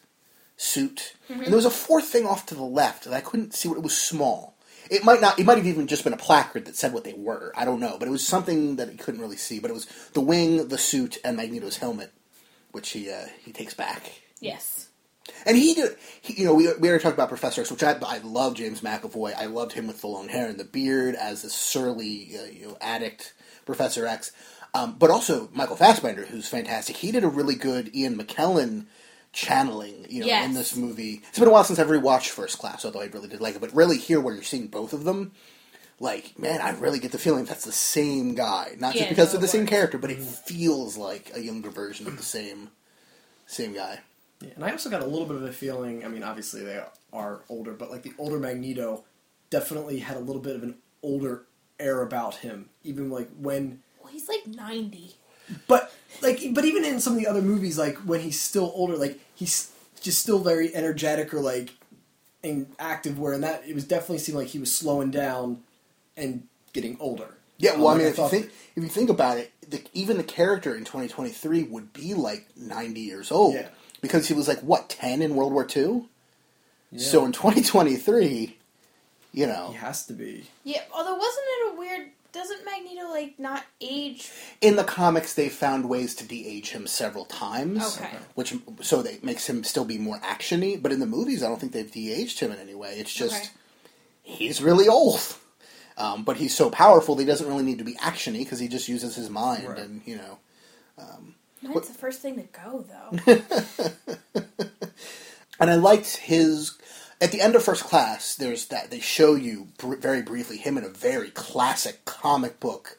[0.56, 1.14] suit.
[1.28, 1.40] Mm-hmm.
[1.40, 3.78] And there was a fourth thing off to the left, and I couldn't see what
[3.78, 4.54] it was small.
[4.90, 5.38] It might not.
[5.38, 7.52] It might have even just been a placard that said what they were.
[7.56, 9.58] I don't know, but it was something that he couldn't really see.
[9.60, 12.12] But it was the wing, the suit, and Magneto's helmet,
[12.72, 14.10] which he uh, he takes back.
[14.40, 14.84] yes.
[15.44, 17.98] And he did, he, you know, we, we already talked about Professor X, which I,
[18.06, 19.34] I love James McAvoy.
[19.34, 22.66] I loved him with the long hair and the beard as this surly, uh, you
[22.68, 23.34] know, addict
[23.66, 24.32] Professor X.
[24.72, 26.96] Um, but also Michael Fassbender, who's fantastic.
[26.96, 28.86] He did a really good Ian McKellen
[29.32, 31.22] channeling, you know, in this movie.
[31.28, 33.60] It's been a while since I've rewatched First Class, although I really did like it.
[33.60, 35.32] But really here where you're seeing both of them,
[36.00, 38.76] like, man, I really get the feeling that's the same guy.
[38.78, 41.70] Not just Yeah, because no, they're the same character, but it feels like a younger
[41.70, 42.70] version of the same
[43.46, 44.00] same guy.
[44.40, 46.04] Yeah, and I also got a little bit of a feeling.
[46.04, 46.80] I mean, obviously they
[47.12, 49.04] are older, but like the older Magneto
[49.50, 51.46] definitely had a little bit of an older
[51.80, 52.68] air about him.
[52.84, 55.16] Even like when, Well, he's like ninety.
[55.66, 58.96] But like, but even in some of the other movies, like when he's still older,
[58.96, 61.70] like he's just still very energetic or like
[62.44, 63.18] and active.
[63.18, 65.62] Where in that it was definitely seemed like he was slowing down
[66.16, 67.34] and getting older.
[67.58, 69.82] Yeah, well, Um, I mean, like, if you think if you think about it, the,
[69.92, 73.68] even the character in 2023 would be like 90 years old Yeah.
[74.00, 76.04] because he was like what 10 in World War II.
[76.96, 78.56] So in 2023,
[79.32, 80.46] you know, He has to be.
[80.64, 82.08] Yeah, although wasn't it a weird?
[82.32, 84.30] Doesn't Magneto like not age?
[84.60, 88.16] in the comics they found ways to de-age him several times, Okay.
[88.34, 90.80] which so that makes him still be more actiony.
[90.80, 92.98] But in the movies, I don't think they've de-aged him in any way.
[92.98, 93.50] It's just Okay.
[94.22, 95.20] he's really old.
[95.96, 98.68] Um, but he's so powerful that he doesn't really need to be actiony because he
[98.68, 99.78] just uses his mind Right.
[99.78, 100.38] and you know
[101.60, 103.18] Mine's the first thing to go though.
[105.60, 106.72] and I liked his.
[107.20, 110.78] At the end of First Class, there's that they show you br- very briefly him
[110.78, 112.98] in a very classic comic book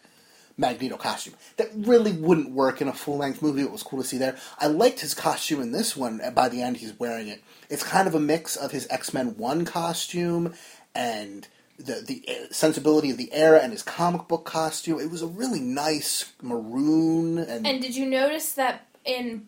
[0.58, 3.62] Magneto costume that really wouldn't work in a full length movie.
[3.62, 4.36] It was cool to see there.
[4.60, 6.22] I liked his costume in this one.
[6.36, 7.42] By the end, he's wearing it.
[7.70, 10.54] It's kind of a mix of his X Men One costume
[10.94, 15.00] and the the uh, sensibility of the era and his comic book costume.
[15.00, 19.48] It was a really nice maroon and, and did you notice that in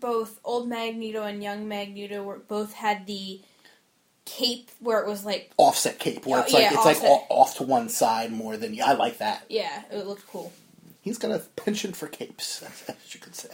[0.00, 3.40] both old Magneto and young Magneto were both had the
[4.26, 7.26] cape where it was like offset cape where Oh, it's like yeah, it's like offset.
[7.30, 8.86] o- off to one side more than yeah.
[8.86, 9.44] I like that.
[9.48, 10.52] yeah, it looked cool.
[11.00, 13.50] He's got a penchant for capes, as you could say.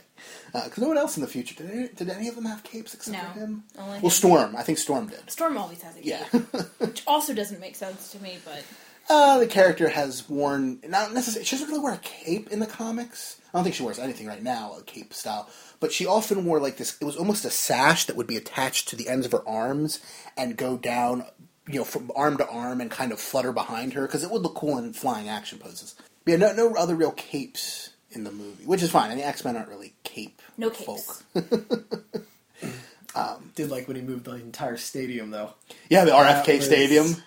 [0.55, 1.71] Because no one else in the future did.
[1.71, 3.65] Any, did any of them have capes except No, for him?
[3.79, 4.11] only well.
[4.11, 4.57] Storm.
[4.57, 5.31] I think Storm did.
[5.31, 6.63] Storm always has a cape, Yeah.
[6.79, 8.39] which also doesn't make sense to me.
[8.43, 8.65] But
[9.11, 11.45] uh, the character has worn not necessarily.
[11.45, 13.39] She doesn't really wear a cape in the comics.
[13.53, 15.49] I don't think she wears anything right now, a cape style.
[15.81, 16.97] But she often wore like this.
[17.01, 20.01] It was almost a sash that would be attached to the ends of her arms
[20.37, 21.27] and go down,
[21.69, 24.43] you know, from arm to arm and kind of flutter behind her because it would
[24.43, 25.95] look cool in flying action poses.
[26.25, 29.11] But yeah, no, no other real capes in the movie, which is fine.
[29.11, 31.01] I the X Men aren't really cape no folk.
[31.35, 31.57] capes.
[33.15, 35.53] Um, Did like when he moved the entire stadium though.
[35.91, 37.23] Yeah, the RFK was- Stadium.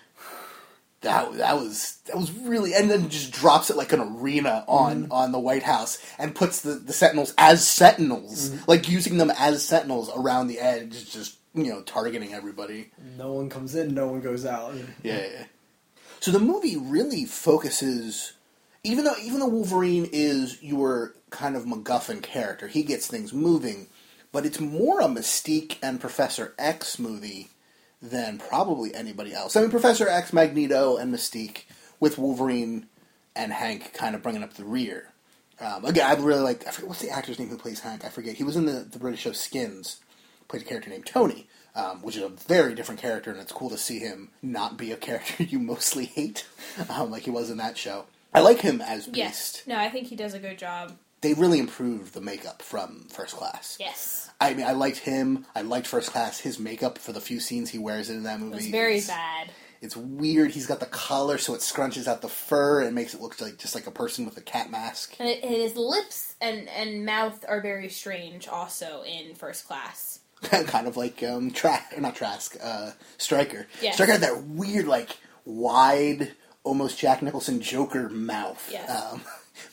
[1.06, 5.04] That that was that was really, and then just drops it like an arena on
[5.04, 5.12] Mm-hmm.
[5.12, 8.70] on the White House and puts the, the Sentinels as Sentinels, Mm-hmm.
[8.70, 12.90] like using them as Sentinels around the edge, just you know targeting everybody.
[13.16, 14.74] No one comes in, no one goes out.
[15.02, 15.20] Yeah.
[15.22, 15.44] yeah.
[16.20, 18.32] So the movie really focuses,
[18.84, 23.86] even though even though Wolverine is your kind of MacGuffin character, he gets things moving,
[24.32, 27.50] but it's more a Mystique and Professor X movie
[28.02, 29.56] than probably anybody else.
[29.56, 31.64] I mean, Professor X, Magneto, and Mystique
[32.00, 32.86] with Wolverine
[33.34, 35.12] and Hank kind of bringing up the rear.
[35.60, 36.66] Um, again, I really like.
[36.66, 38.04] I forget what's the actor's name who plays Hank.
[38.04, 38.36] I forget.
[38.36, 40.00] He was in the, the British show Skins.
[40.48, 43.68] Played a character named Tony, um, which is a very different character, and it's cool
[43.70, 46.46] to see him not be a character you mostly hate,
[46.88, 48.04] um, like he was in that show.
[48.32, 49.16] I like him as Beast.
[49.16, 50.92] yes, no, I think he does a good job.
[51.22, 53.76] They really improved the makeup from First Class.
[53.80, 55.46] Yes, I mean, I liked him.
[55.54, 56.40] I liked First Class.
[56.40, 58.52] His makeup for the few scenes he wears in that movie.
[58.52, 59.50] it was very is- bad.
[59.82, 60.52] It's weird.
[60.52, 63.58] He's got the collar, so it scrunches out the fur and makes it look like
[63.58, 65.16] just like a person with a cat mask.
[65.20, 70.20] And, his lips and, and mouth are very strange, also in First Class.
[70.42, 73.66] kind of like um, Trask, or not Trask, uh, Stryker.
[73.82, 73.94] Yes.
[73.94, 75.10] Stryker had that weird, like
[75.44, 76.32] wide,
[76.64, 78.68] almost Jack Nicholson Joker mouth.
[78.72, 78.90] Yes.
[79.12, 79.20] Um,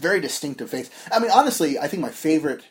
[0.03, 0.91] very distinctive face.
[1.11, 2.63] I mean, honestly, I think my favorite.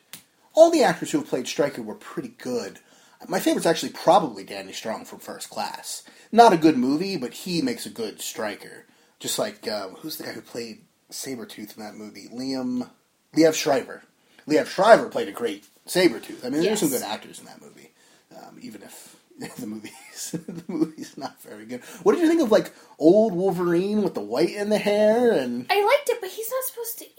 [0.55, 2.79] All the actors who have played Stryker were pretty good.
[3.27, 6.03] My favorite's actually probably Danny Strong from First Class.
[6.31, 8.85] Not a good movie, but he makes a good Stryker.
[9.19, 12.29] Just like um, who's the guy who played Sabretooth in that movie?
[12.29, 12.91] Liam
[13.35, 14.03] Liev Schreiber.
[14.47, 16.45] Liev Schreiber played a great Sabretooth.
[16.45, 17.93] I mean, there's some good actors in that movie,
[18.37, 19.17] um, even if
[19.59, 21.81] the movie's the movie's not very good.
[22.03, 25.67] What did you think of like old Wolverine with the white in the hair and
[25.71, 27.12] I liked it, but he's not supposed to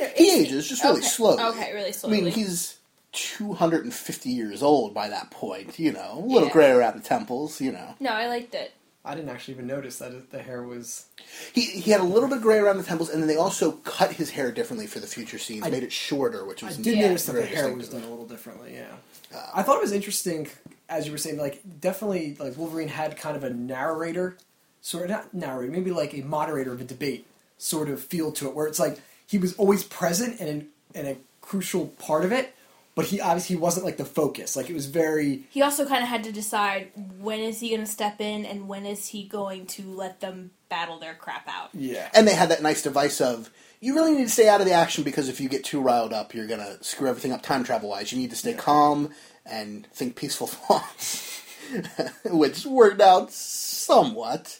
[0.00, 0.12] either.
[0.16, 1.06] he ages just really okay.
[1.06, 1.42] slowly.
[1.42, 2.10] Okay, really slow.
[2.10, 2.76] I mean, he's
[3.12, 5.78] 250 years old by that point.
[5.78, 6.52] You know, a little Yeah.
[6.52, 7.60] gray around the temples.
[7.60, 8.72] You know, no, I liked it.
[9.06, 11.04] I didn't actually even notice that the hair was.
[11.52, 13.72] he he had a little bit of gray around the temples, and then they also
[13.72, 16.78] cut his hair differently for the future scenes, I- made it shorter, which was.
[16.78, 17.08] I did Yeah.
[17.08, 18.74] notice that the hair was done a little differently.
[18.74, 18.94] Yeah,
[19.36, 20.48] uh, I thought it was interesting,
[20.88, 21.36] as you were saying.
[21.36, 24.38] Like, definitely, like Wolverine had kind of a narrator,
[24.80, 27.26] sort of not narrator, maybe like a moderator of a debate
[27.58, 31.06] sort of feel to it, where it's like he was always present and in, in
[31.06, 32.54] a crucial part of it,
[32.94, 34.56] but he obviously wasn't like the focus.
[34.56, 37.80] Like, it was very He also kind of had to decide when is he going
[37.80, 41.70] to step in and when is he going to let them battle their crap out.
[41.72, 42.08] yeah.
[42.14, 44.72] And they had that nice device of you really need to stay out of the
[44.72, 47.90] action because if you get too riled up, you're gonna screw everything up time travel
[47.90, 48.12] wise.
[48.12, 49.10] You need to stay calm
[49.44, 51.42] and think peaceful thoughts,
[52.24, 54.58] which worked out somewhat.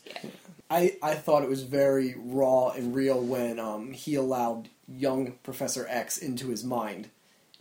[0.71, 5.87] I, I thought it was very raw and real when um, he allowed young Professor
[5.89, 7.11] X into his mind,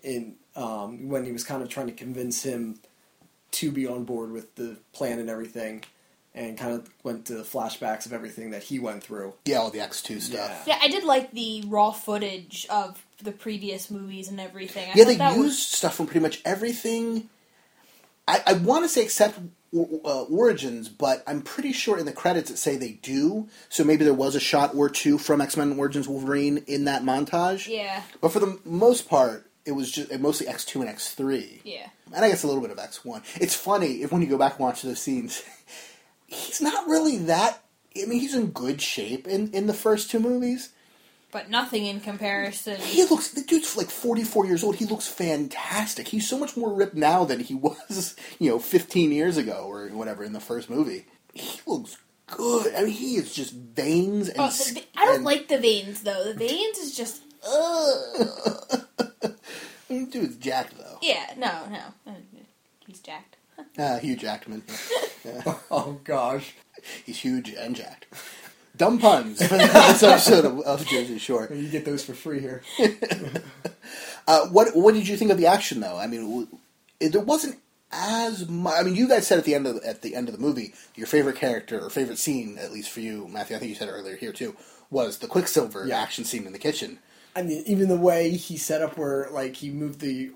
[0.03, 2.79] in um, when he was kind of trying to convince him
[3.51, 5.83] to be on board with the plan and everything,
[6.33, 9.33] and kind of went to flashbacks of everything that he went through.
[9.45, 10.63] Yeah, all the X two stuff.
[10.65, 14.89] Yeah, I did like the raw footage of the previous movies and everything.
[14.89, 17.29] I Yeah, they that used was- stuff from pretty much everything.
[18.27, 19.43] I, I want to say except or-
[19.75, 23.47] uh, Origins, but I'm pretty sure in the credits it say they do.
[23.69, 27.03] So maybe there was a shot or two from X Men Origins Wolverine in that
[27.03, 27.67] montage.
[27.67, 28.03] Yeah.
[28.21, 31.61] But for the most part, it was just mostly X two and X three.
[31.63, 31.87] Yeah.
[32.13, 33.23] and I guess a little bit of X one.
[33.35, 35.41] It's funny if when you go back and watch those scenes,
[36.27, 37.59] he's not really that.
[37.95, 40.69] I mean, he's in good shape in in the first two movies.
[41.33, 42.77] But nothing in comparison.
[42.79, 44.75] He looks the dude's like forty four years old.
[44.75, 46.07] He looks fantastic.
[46.07, 49.87] He's so much more ripped now than he was, you know, fifteen years ago or
[49.89, 51.05] whatever in the first movie.
[51.33, 52.73] He looks good.
[52.75, 54.39] I mean, he is just veins and.
[54.39, 56.23] Oh, the I don't and- like the veins though.
[56.23, 58.85] The veins is just ugh.
[60.11, 60.97] Dude's jacked though.
[61.01, 62.11] yeah, no, no.
[62.11, 62.15] Uh,
[62.87, 63.37] He's jacked.
[63.77, 64.63] Uh, Hugh Jackman.
[65.25, 65.55] Yeah.
[65.71, 66.53] Oh gosh.
[67.05, 68.05] He's huge and jacked.
[68.75, 71.47] Dumb puns for this episode of, of Jersey Shore.
[71.53, 72.61] You get those for free here.
[74.25, 75.97] Uh, what what did you think of the action though?
[75.97, 76.47] I mean,
[77.01, 77.57] it, there wasn't
[77.91, 78.73] as much.
[78.79, 80.39] I mean, you guys said at the end of the, at the end of the
[80.41, 83.57] movie, your favorite character or favorite scene, at least for you, Matthew.
[83.57, 84.55] I think you said it earlier here too,
[84.89, 85.99] was the Quicksilver Yeah.
[86.01, 86.99] action scene in the kitchen.
[87.35, 90.31] I mean, even the way he set up where like he moved the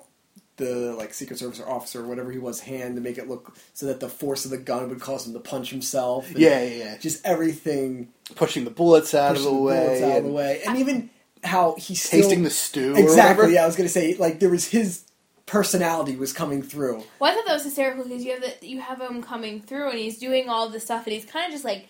[0.57, 3.55] the like Secret Service or officer or whatever he was hand to make it look
[3.73, 6.27] so that the force of the gun would cause him to punch himself.
[6.29, 6.97] and Yeah, yeah, yeah.
[6.97, 10.33] Just everything Pushing the bullets out of the, the way, bullets out of the and
[10.35, 11.09] way, and even
[11.43, 12.93] how he's still tasting the stew.
[12.93, 13.43] or exactly.
[13.43, 13.49] whatever.
[13.49, 15.05] Yeah, I was gonna say like there was his
[15.45, 17.03] personality was coming through.
[17.19, 19.91] Well, I thought that was hysterical because you have the, you have him coming through
[19.91, 21.87] and he's doing all this stuff and he's kind of just like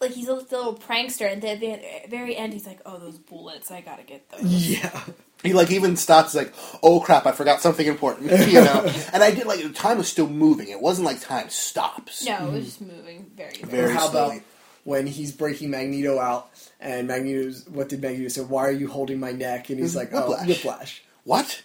[0.00, 3.70] like he's a little prankster and at the very end he's like, "Oh, those bullets!
[3.70, 5.00] I gotta get those." Yeah,
[5.42, 8.92] He like even stops like, oh crap, I forgot something important, you know.
[9.12, 10.68] and I did like the time was still moving.
[10.68, 12.24] It wasn't like time stops.
[12.24, 12.64] No, it was hmm.
[12.64, 13.82] just moving very, very.
[13.82, 14.36] Very how slowly.
[14.38, 14.46] about
[14.84, 18.40] when he's breaking Magneto out and Magneto's what did Magneto say?
[18.40, 19.70] Why are you holding my neck?
[19.70, 20.42] And he's like, oh, Whiplash.
[20.42, 21.02] oh, whiplash.
[21.24, 21.62] What?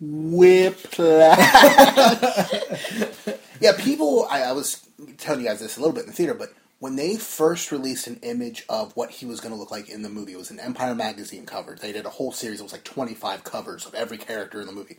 [0.00, 1.38] Whiplash.
[3.60, 4.26] yeah, people.
[4.30, 4.86] I, I was
[5.18, 8.06] telling you guys this a little bit in the theater, but when they first released
[8.06, 10.50] an image of what he was going to look like in the movie, it was
[10.50, 11.76] an Empire magazine cover.
[11.76, 12.58] They did a whole series.
[12.58, 14.98] It was like twenty five covers of every character in the movie.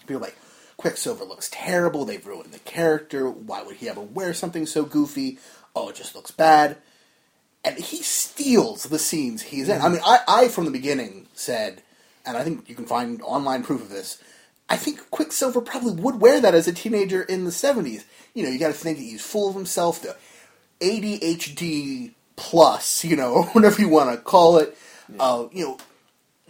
[0.00, 0.36] People were like,
[0.76, 2.04] Quicksilver looks terrible.
[2.04, 3.28] They've ruined the character.
[3.30, 5.38] Why would he ever wear something so goofy?
[5.74, 6.76] Oh, it just looks bad.
[7.64, 9.80] And he steals the scenes he's in.
[9.80, 11.82] I mean, I, I from the beginning said,
[12.24, 14.22] and I think you can find online proof of this.
[14.68, 18.04] I think Quicksilver probably would wear that as a teenager in the seventies.
[18.34, 20.04] You know, you got to think that he's full of himself.
[20.80, 24.76] ADHD plus, you know, or whatever you want to call it.
[25.18, 25.78] Uh, you know,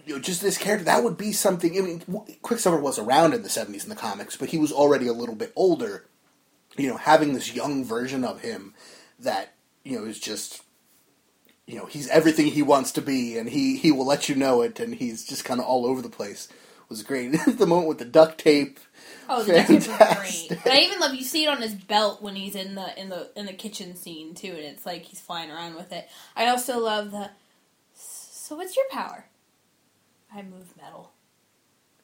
[0.07, 1.77] you know, just this character that would be something.
[1.77, 2.01] I mean,
[2.43, 5.35] Quicksilver was around in the seventies in the comics, but he was already a little
[5.35, 6.07] bit older.
[6.77, 8.75] You know, having this young version of him
[9.19, 10.63] that you know is just
[11.67, 14.63] you know he's everything he wants to be, and he he will let you know
[14.63, 16.49] it, and he's just kind of all over the place.
[16.89, 17.33] Was great.
[17.47, 18.79] the moment with the duct tape.
[19.29, 20.49] Oh, the Fantastic.
[20.49, 20.61] great.
[20.65, 23.09] And I even love you see it on his belt when he's in the in
[23.09, 26.09] the in the kitchen scene too, and it's like he's flying around with it.
[26.37, 27.31] I also love the.
[27.95, 29.27] So what's your power?
[30.35, 31.13] I move metal.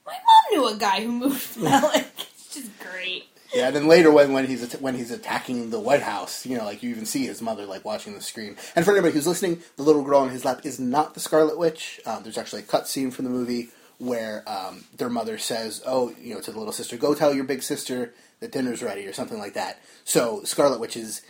[0.05, 1.91] My mom knew a guy who moved metal.
[1.95, 3.25] it's just great.
[3.55, 6.65] Yeah, and then later when, when he's when he's attacking the White House, you know,
[6.65, 8.57] like you even see his mother like watching the screen.
[8.75, 11.59] And for anybody who's listening, the little girl on his lap is not the Scarlet
[11.59, 12.01] Witch.
[12.07, 13.69] Um, there's actually a cut scene from the movie
[14.03, 17.45] where um, their mother says, "Oh, you know, to the little sister, go tell your
[17.45, 19.81] big sister that dinner's ready," or something like that.
[20.05, 21.23] So Scarlet Witch is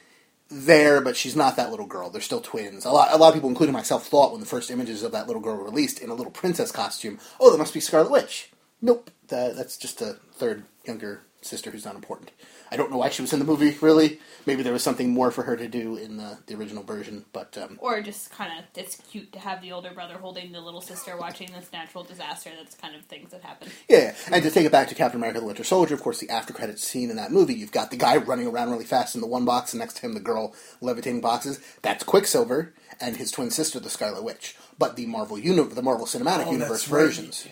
[0.51, 2.11] there, but she's not that little girl.
[2.11, 2.85] They're still twins.
[2.85, 5.27] A lot, a lot of people, including myself, thought when the first images of that
[5.27, 8.51] little girl were released in a little princess costume, oh, that must be Scarlet Witch.
[8.81, 12.31] Nope, that, that's just a third younger sister who's not important.
[12.71, 14.19] I don't know why she was in the movie, really.
[14.47, 17.57] Maybe there was something more for her to do in the, the original version, but
[17.59, 20.81] um, Or just kind of, it's cute to have the older brother holding the little
[20.81, 22.51] sister watching this natural disaster.
[22.57, 23.69] That's kind of things that happen.
[23.89, 26.31] Yeah, and to take it back to Captain America: The Winter Soldier, of course, the
[26.31, 29.21] after credits scene in that movie, you've got the guy running around really fast in
[29.21, 31.61] the one box, and next to him the girl levitating boxes.
[31.83, 34.57] That's Quicksilver and his twin sister, the Scarlet Witch.
[34.79, 37.01] But the Marvel uni- the Marvel Cinematic Oh, Universe that's right.
[37.01, 37.47] versions,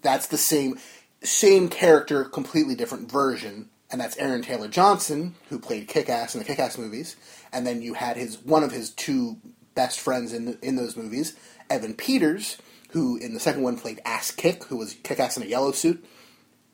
[0.00, 0.78] that's the same
[1.24, 3.68] same character, completely different version.
[3.90, 7.16] And that's Aaron Taylor Johnson, who played Kick-Ass in the Kick-Ass movies,
[7.52, 9.36] and then you had his one of his two
[9.74, 11.36] best friends in in those movies,
[11.68, 12.56] Evan Peters,
[12.92, 16.02] who in the second one played Ass Kick, who was Kick-Ass in a yellow suit,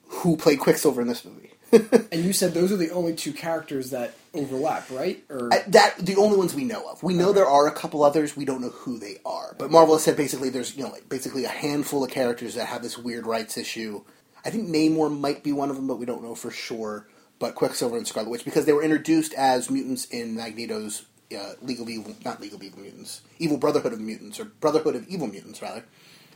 [0.08, 1.52] who played Quicksilver in this movie.
[2.10, 5.22] And you said those are the only two characters that overlap, right?
[5.28, 7.02] Or Uh, that the only ones we know of.
[7.02, 8.34] We know there are a couple others.
[8.36, 9.54] We don't know who they are.
[9.58, 12.66] But Marvel has said basically there's you know like basically a handful of characters that
[12.66, 14.02] have this weird rights issue.
[14.48, 17.06] I think Namor might be one of them, but we don't know for sure.
[17.38, 21.04] But Quicksilver and Scarlet Witch because they were introduced as mutants in Magneto's
[21.38, 24.96] uh, League of Evil, not League of Evil Mutants, Evil Brotherhood of Mutants, or Brotherhood
[24.96, 25.84] of Evil Mutants rather.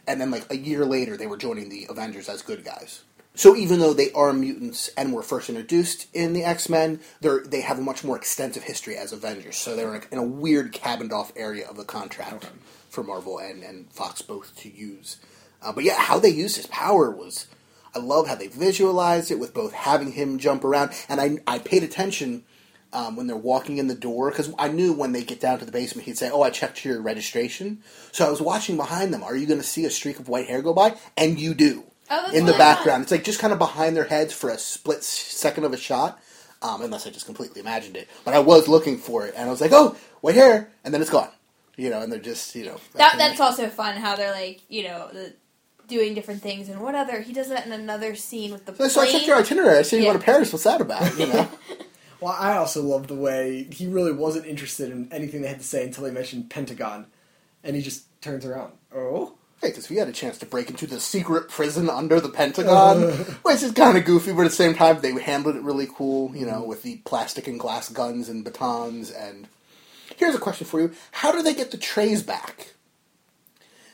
[0.06, 3.02] And then like a year later, they were joining the Avengers as good guys.
[3.34, 7.30] so even though they are mutants and were first introduced in the X Men, they
[7.46, 9.56] they have a much more extensive history as Avengers.
[9.56, 12.50] So they're in a, in a weird cabined off area of the contract
[12.90, 15.16] for Marvel and, and Fox both to use.
[15.62, 17.46] Uh, but yeah, how they used his power was.
[17.94, 21.58] I love how they visualized it with both having him jump around, and I, I
[21.58, 22.44] paid attention
[22.92, 25.64] um, when they're walking in the door because I knew when they get down to
[25.64, 27.82] the basement, he'd say, "Oh, I checked your registration."
[28.12, 29.22] So I was watching behind them.
[29.22, 30.96] Are you going to see a streak of white hair go by?
[31.16, 33.02] And you do Oh, that's in the background.
[33.02, 36.20] It's like just kind of behind their heads for a split second of a shot.
[36.60, 39.50] Um, unless I just completely imagined it, but I was looking for it, and I
[39.50, 41.30] was like, "Oh, white hair," and then it's gone.
[41.76, 43.96] You know, and they're just you know That that's also fun.
[43.96, 45.32] How they're like, you know, the,
[45.88, 47.20] doing different things and what other.
[47.20, 49.78] He does that in another scene with the So, so I checked your itinerary.
[49.78, 50.12] I see you Yeah.
[50.12, 50.52] go to Paris.
[50.52, 51.18] What's that about?
[51.18, 51.48] You know.
[52.20, 55.64] Well, I also love the way he really wasn't interested in anything they had to
[55.66, 57.06] say until they mentioned Pentagon,
[57.64, 58.74] and he just turns around.
[58.94, 62.28] Oh, Hey, because we had a chance to break into the secret prison under the
[62.28, 63.02] Pentagon,
[63.42, 66.32] which is kind of goofy, but at the same time, they handled it really cool,
[66.36, 69.10] you know, with the plastic and glass guns and batons.
[69.10, 69.48] And
[70.16, 72.74] here's a question for you How do they get the trays back?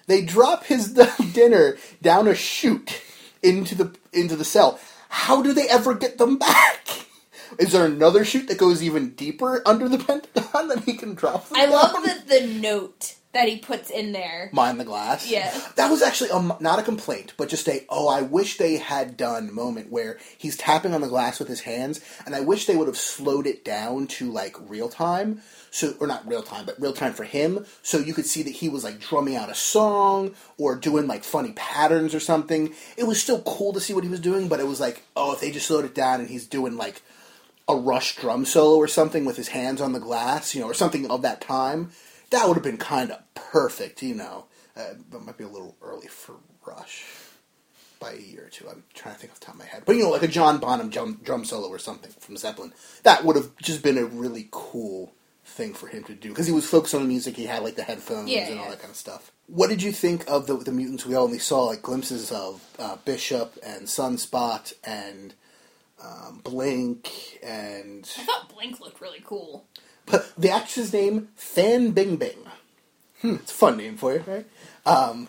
[0.08, 0.92] They drop his
[1.32, 3.00] dinner down a chute
[3.42, 4.80] into the into the cell.
[5.10, 6.88] How do they ever get them back?
[7.58, 11.48] Is there another chute that goes even deeper under the Pentagon that he can drop
[11.48, 12.02] them I love down?
[12.02, 14.48] the the note that he puts in there.
[14.52, 15.30] Mind the glass.
[15.30, 15.56] Yeah.
[15.76, 19.16] That was actually a, not a complaint, but just a, oh, I wish they had
[19.16, 22.76] done moment where he's tapping on the glass with his hands, and I wish they
[22.76, 25.42] would have slowed it down to like real time.
[25.70, 28.54] So, or not real time, but real time for him, so you could see that
[28.54, 32.72] he was like drumming out a song or doing like funny patterns or something.
[32.96, 35.34] It was still cool to see what he was doing, but it was like, oh,
[35.34, 37.02] if they just slowed it down and he's doing like
[37.68, 40.74] a Rush drum solo or something with his hands on the glass, you know, or
[40.74, 41.90] something of that time,
[42.30, 44.46] that would have been kind of perfect, you know.
[44.76, 47.04] Uh, that might be a little early for Rush
[47.98, 48.68] by a year or two.
[48.68, 49.82] I'm trying to think off the top of my head.
[49.84, 52.72] But, you know, like a John Bonham drum, drum solo or something from Zeppelin,
[53.02, 55.12] that would have just been a really cool
[55.44, 56.28] thing for him to do.
[56.28, 58.70] Because he was focused on the music, he had, like, the headphones Yeah, and all
[58.70, 59.32] that kind of stuff.
[59.46, 62.96] What did you think of the, the mutants we only saw, like, glimpses of uh,
[63.04, 65.34] Bishop and Sunspot and
[66.04, 69.64] um, Blink and I thought Blink looked really cool.
[70.10, 72.38] But the actress's name Fan Bing Bing.
[73.22, 74.46] Hmm, it's a fun name for you, right?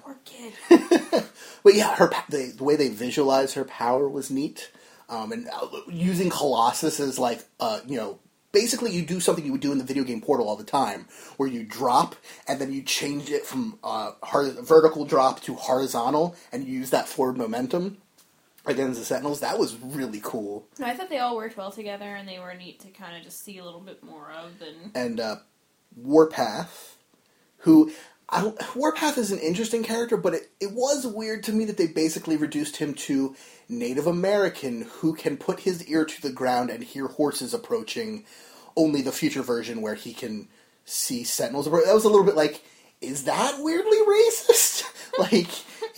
[0.04, 0.54] Poor kid.
[1.64, 4.72] But yeah, her the, the way they visualize her power was neat,
[5.10, 8.20] um, and uh, using Colossus as like uh, you know.
[8.52, 11.06] Basically, you do something you would do in the video game Portal all the time,
[11.38, 12.16] where you drop
[12.48, 14.14] and then you change it from uh,
[14.64, 18.00] vertical drop to horizontal, and you use that forward momentum
[18.70, 19.40] against the Sentinels.
[19.40, 20.68] That was really cool.
[20.80, 23.24] No, I thought they all worked well together, and they were neat to kind of
[23.24, 24.52] just see a little bit more of.
[24.62, 25.36] And and uh,
[25.96, 26.98] Warpath,
[27.60, 27.92] who
[28.30, 31.78] I, don't- Warpath is an interesting character, but it, it was weird to me that
[31.78, 33.36] they basically reduced him to
[33.68, 38.26] Native American who can put his ear to the ground and hear horses approaching.
[38.76, 40.48] Only the future version where he can
[40.86, 41.66] see sentinels.
[41.66, 42.64] That was a little bit like,
[43.02, 44.84] is that weirdly racist?
[45.20, 45.50] like,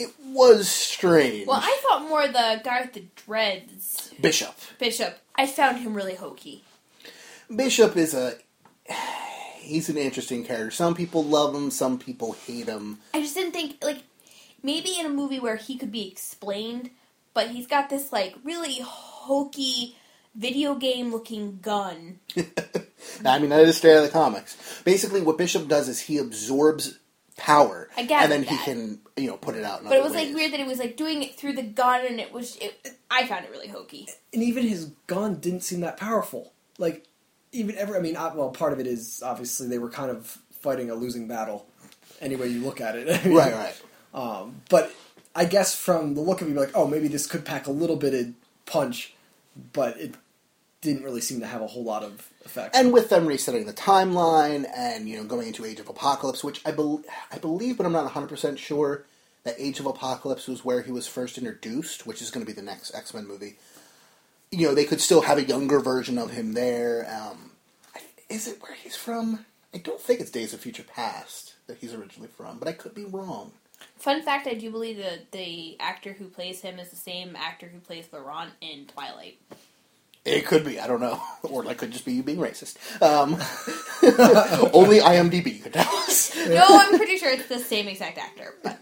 [0.01, 1.47] it was strange.
[1.47, 4.55] well, I thought more the guy with the dreads, Bishop.
[4.79, 5.17] Bishop.
[5.35, 6.63] I found him really hokey.
[7.53, 8.35] Bishop is a.
[9.57, 10.71] He's an interesting character.
[10.71, 12.97] Some people love him, some people hate him.
[13.13, 14.03] I just didn't think like
[14.63, 16.89] maybe in a movie where he could be explained,
[17.33, 19.95] but he's got this like really hokey
[20.35, 22.19] video game looking gun.
[23.25, 24.81] I mean, that is straight out of the comics.
[24.83, 26.97] Basically, what Bishop does is he absorbs
[27.37, 29.81] power, I gathered and then he can, you know, put it out.
[29.81, 31.63] In But it other was like weird that it was like doing it through the
[31.63, 32.57] gun, and it was.
[32.57, 34.07] It, I found it really hokey.
[34.33, 36.53] and even his gun didn't seem that powerful.
[36.77, 37.05] Like
[37.51, 40.37] even ever, I mean, uh, well, part of it is obviously they were kind of
[40.51, 41.65] fighting a losing battle.
[42.21, 43.81] Any way you look at it, I mean, Right, right.
[44.13, 44.93] Um, but
[45.35, 47.71] I guess from the look of it, you'd like, oh, maybe this could pack a
[47.71, 48.33] little bit of
[48.65, 49.13] punch,
[49.73, 50.15] but it
[50.81, 52.75] didn't really seem to have a whole lot of effect.
[52.75, 56.61] And with them resetting the timeline and you know going into Age of Apocalypse, which
[56.65, 59.05] I, bel I believe, but I'm not 100 percent sure
[59.43, 62.55] that Age of Apocalypse was where he was first introduced, which is going to be
[62.55, 63.55] the next X Men movie.
[64.51, 67.07] You know, they could still have a younger version of him there.
[67.09, 67.51] Um,
[68.29, 69.45] is it where he's from?
[69.73, 72.93] I don't think it's Days of Future Past that he's originally from, but I could
[72.93, 73.51] be wrong.
[73.97, 77.67] Fun fact: I do believe that the actor who plays him is the same actor
[77.67, 79.39] who plays Laurent in Twilight.
[80.23, 80.79] It could be.
[80.79, 82.77] I don't know, or that could just be you being racist.
[83.01, 83.33] Um,
[84.73, 86.35] only IMDb could tell us.
[86.35, 88.55] no, I'm pretty sure it's the same exact actor.
[88.63, 88.79] But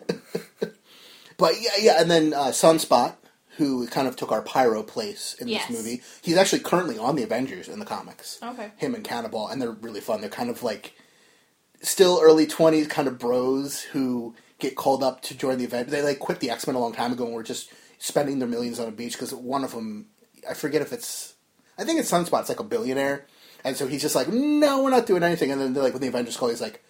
[1.38, 3.16] But yeah, yeah, and then uh, Sunspot,
[3.58, 5.68] who kind of took our Pyro place in Yes.
[5.68, 6.02] this movie.
[6.22, 8.40] He's actually currently on the Avengers in the comics.
[8.44, 8.72] Okay.
[8.78, 10.20] Him and Cannonball, and they're really fun.
[10.22, 10.94] They're kind of like
[11.82, 15.88] still early twenties kind of bros who get called up to join the event.
[15.90, 18.48] They like quit the X Men a long time ago and were just spending their
[18.50, 20.08] millions on a beach because one of them,
[20.50, 21.34] I forget if it's,
[21.78, 23.26] I think it's Sunspot's like a billionaire,
[23.64, 25.52] and so he's just like, no, we're not doing anything.
[25.52, 26.84] And then they're like, when the Avengers call, he's like,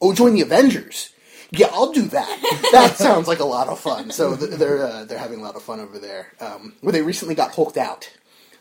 [0.00, 1.10] oh, join the Avengers.
[1.50, 2.68] Yeah, I'll do that.
[2.72, 4.10] that sounds like a lot of fun.
[4.10, 6.32] So they're uh, they're having a lot of fun over there.
[6.40, 8.10] Um, where they recently got hulked out.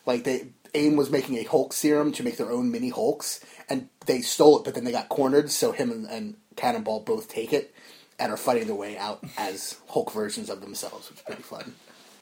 [0.06, 3.88] Like they AIM was making a Hulk serum to make their own mini Hulks, and
[4.06, 5.52] they stole it, but then they got cornered.
[5.52, 7.74] So him and, and Cannonball both take it
[8.20, 11.74] and are fighting their way out as Hulk versions of themselves, which is pretty fun.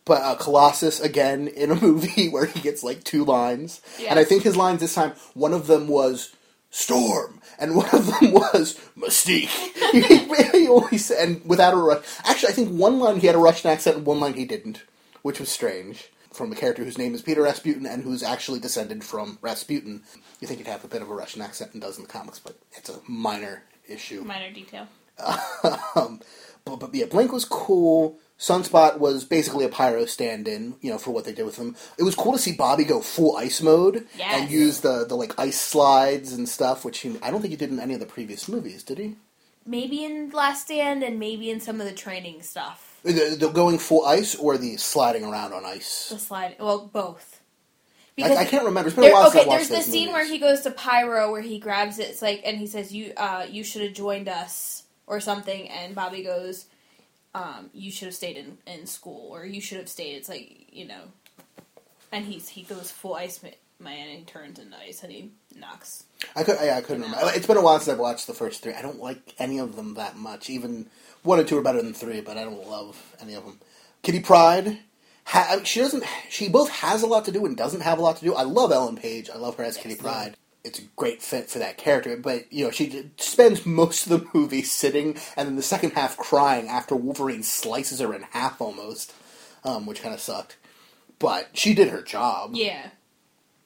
[0.10, 4.24] But uh, Colossus again in a movie where he gets like two lines, and I
[4.24, 6.36] think his lines this time one of them was
[6.72, 9.50] Storm, and one of them was Mystique.
[9.92, 12.04] he, he always said, and without a rush.
[12.24, 14.84] Actually, I think one line he had a Russian accent, and one line he didn't,
[15.22, 16.10] which was strange.
[16.32, 20.04] From a character whose name is Peter Rasputin and who's actually descended from Rasputin.
[20.40, 22.40] You think he'd have a bit of a Russian accent and does in the comics,
[22.40, 24.24] but it's a minor issue.
[24.24, 24.88] Minor detail.
[25.96, 26.22] Um,
[26.66, 28.20] but, but yeah, Blink was cool.
[28.40, 31.76] Sunspot was basically a pyro stand-in, you know, for what they did with him.
[31.98, 35.38] It was cool to see Bobby go full ice mode and use the, the like
[35.38, 38.06] ice slides and stuff, which he, I don't think he did in any of the
[38.06, 39.16] previous movies, did he?
[39.66, 43.00] Maybe in Last Stand and maybe in some of the training stuff.
[43.04, 46.08] The, the going full ice or the sliding around on ice?
[46.10, 46.56] The slide.
[46.60, 47.42] Well, both.
[48.18, 48.88] I, I can't remember.
[48.88, 50.14] It's been a There, while since okay, there's the scene movies.
[50.14, 52.08] where he goes to Pyro, where he grabs it.
[52.08, 55.96] It's like, and he says, "You, uh, you should have joined us or something." And
[55.96, 56.66] Bobby goes,
[57.34, 60.68] um, "You should have stayed in, in school, or you should have stayed." It's like
[60.72, 61.02] you know,
[62.12, 63.44] and he's he goes full ice
[63.80, 66.04] man and he turns into ice and he knocks.
[66.36, 67.32] I could, yeah, I couldn't remember.
[67.34, 68.74] It's been a while since I've watched the first three.
[68.74, 70.50] I don't like any of them that much.
[70.50, 70.88] Even
[71.24, 73.60] one and two are better than three, but I don't love any of them.
[74.02, 74.80] Kitty Pryde,
[75.26, 76.04] ha- she doesn't.
[76.30, 78.36] She both has a lot to do and doesn't have a lot to do.
[78.36, 79.30] I love Ellen Page.
[79.30, 80.36] I love her as Kitty Pryde.
[80.64, 84.28] It's a great fit for that character, but you know she spends most of the
[84.34, 89.14] movie sitting, and then the second half crying after Wolverine slices her in half almost,
[89.64, 90.58] um, which kind of sucked.
[91.18, 92.52] But she did her job.
[92.54, 92.90] Yeah,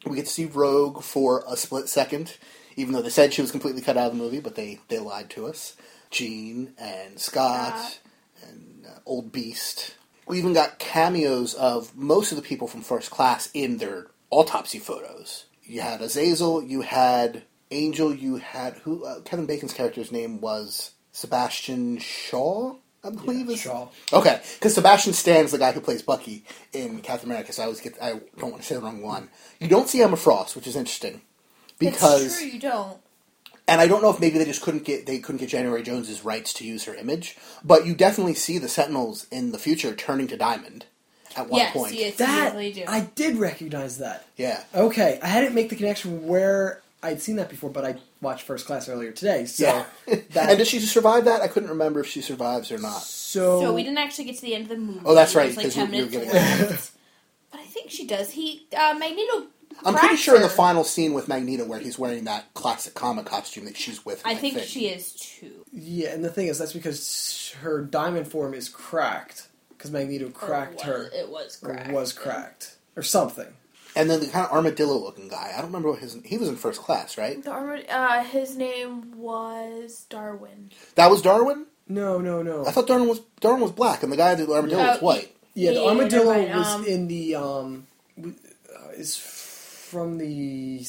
[0.06, 2.38] We get to see Rogue for a split second,
[2.76, 5.00] even though they said she was completely cut out of the movie, but they, they
[5.00, 5.76] lied to us.
[6.12, 8.00] Jean and Scott Scott.
[8.48, 9.96] and uh, Old Beast.
[10.28, 14.80] We even got cameos of most of the people from First Class in their autopsy
[14.80, 15.46] photos.
[15.64, 19.06] You had Azazel, you had Angel, you had who?
[19.06, 23.50] Uh, Kevin Bacon's character's name was Sebastian Shaw, I believe.
[23.50, 23.88] is- Shaw.
[24.12, 26.44] Okay, because Sebastian Stan's the guy who plays Bucky
[26.74, 27.54] in Captain America.
[27.54, 29.30] So I always get I don't want to say the wrong one.
[29.60, 31.22] You don't see Emma Frost, which is interesting
[31.80, 32.48] because it's true.
[32.48, 32.98] You don't.
[33.68, 36.24] and I don't know if maybe they just couldn't get they couldn't get January Jones's
[36.26, 40.28] rights to use her image, but you definitely see the Sentinels in the future turning
[40.28, 40.86] to Diamond
[41.38, 41.94] at one yes, point.
[41.94, 42.84] yes, you That definitely do.
[42.88, 44.26] I did recognize that.
[44.38, 48.44] Yeah, Okay, I hadn't make the connection where I'd seen that before, but I watched
[48.44, 49.46] First Class earlier today.
[49.46, 49.86] So yeah.
[50.32, 51.42] that and does she survive that?
[51.42, 53.02] I couldn't remember if she survives or not.
[53.02, 55.02] so, So we didn't actually get to the end of the movie.
[55.06, 56.90] Oh, that's right, There's like 'cause ten you- you were minutes getting-
[57.52, 58.32] but I think she does.
[58.32, 59.48] He uh, Magneto.
[59.84, 63.26] I'm pretty sure in the final scene with Magneto where he's wearing that classic comic
[63.26, 64.20] costume that she's with.
[64.20, 65.66] him, I think she is too.
[65.72, 69.48] yeah, and the thing is, that's because her diamond form is cracked
[69.84, 71.92] because Magneto cracked Or her It was cracked.
[71.92, 73.48] was cracked or something.
[73.96, 75.52] And then the kind of armadillo looking guy.
[75.54, 76.18] I don't remember what his.
[76.26, 77.44] He was in first class, right?
[77.44, 77.80] The armor.
[77.88, 80.72] Uh, his name was Darwin.
[80.96, 81.68] That was Darwin.
[81.88, 82.66] No, no, no.
[82.66, 85.02] I thought Darwin was Darwin was black, and the guy that the armadillo Oh, was
[85.02, 85.36] white.
[85.54, 87.88] yeah, the Yeah, armadillo never mind, was um, in the um,
[88.20, 90.84] uh, is from the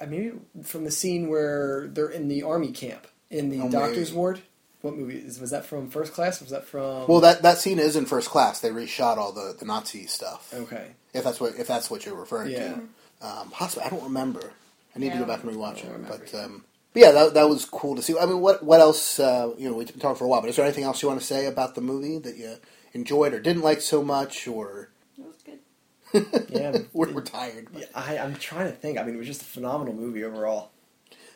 [0.00, 0.32] I maybe
[0.62, 4.16] from the scene where they're in the army camp in the Oh, doctor's maybe.
[4.18, 4.40] ward.
[4.82, 5.88] What movie is was that from?
[5.90, 6.40] First Class?
[6.40, 7.06] Was that from?
[7.08, 8.60] Well, that that scene is in first class.
[8.60, 10.52] They reshot all the, the Nazi stuff.
[10.54, 10.88] okay.
[11.14, 12.74] If that's what if that's what you're referring Yeah.
[12.74, 12.80] to.
[13.26, 14.52] Um, possibly, I don't remember.
[14.94, 16.08] I need to go back and rewatch I it.
[16.08, 18.16] But, um, but yeah, that that was cool to see.
[18.18, 19.18] I mean, what what else?
[19.18, 21.08] Uh, you know, we've been talking for a while, but is there anything else you
[21.08, 22.56] want to say about the movie that you
[22.92, 26.48] enjoyed or didn't like so much, or It was good.
[26.50, 27.68] Yeah, we're, we're tired?
[27.72, 28.98] but- Yeah, I, I'm trying to think.
[28.98, 30.70] I mean, it was just a phenomenal movie overall.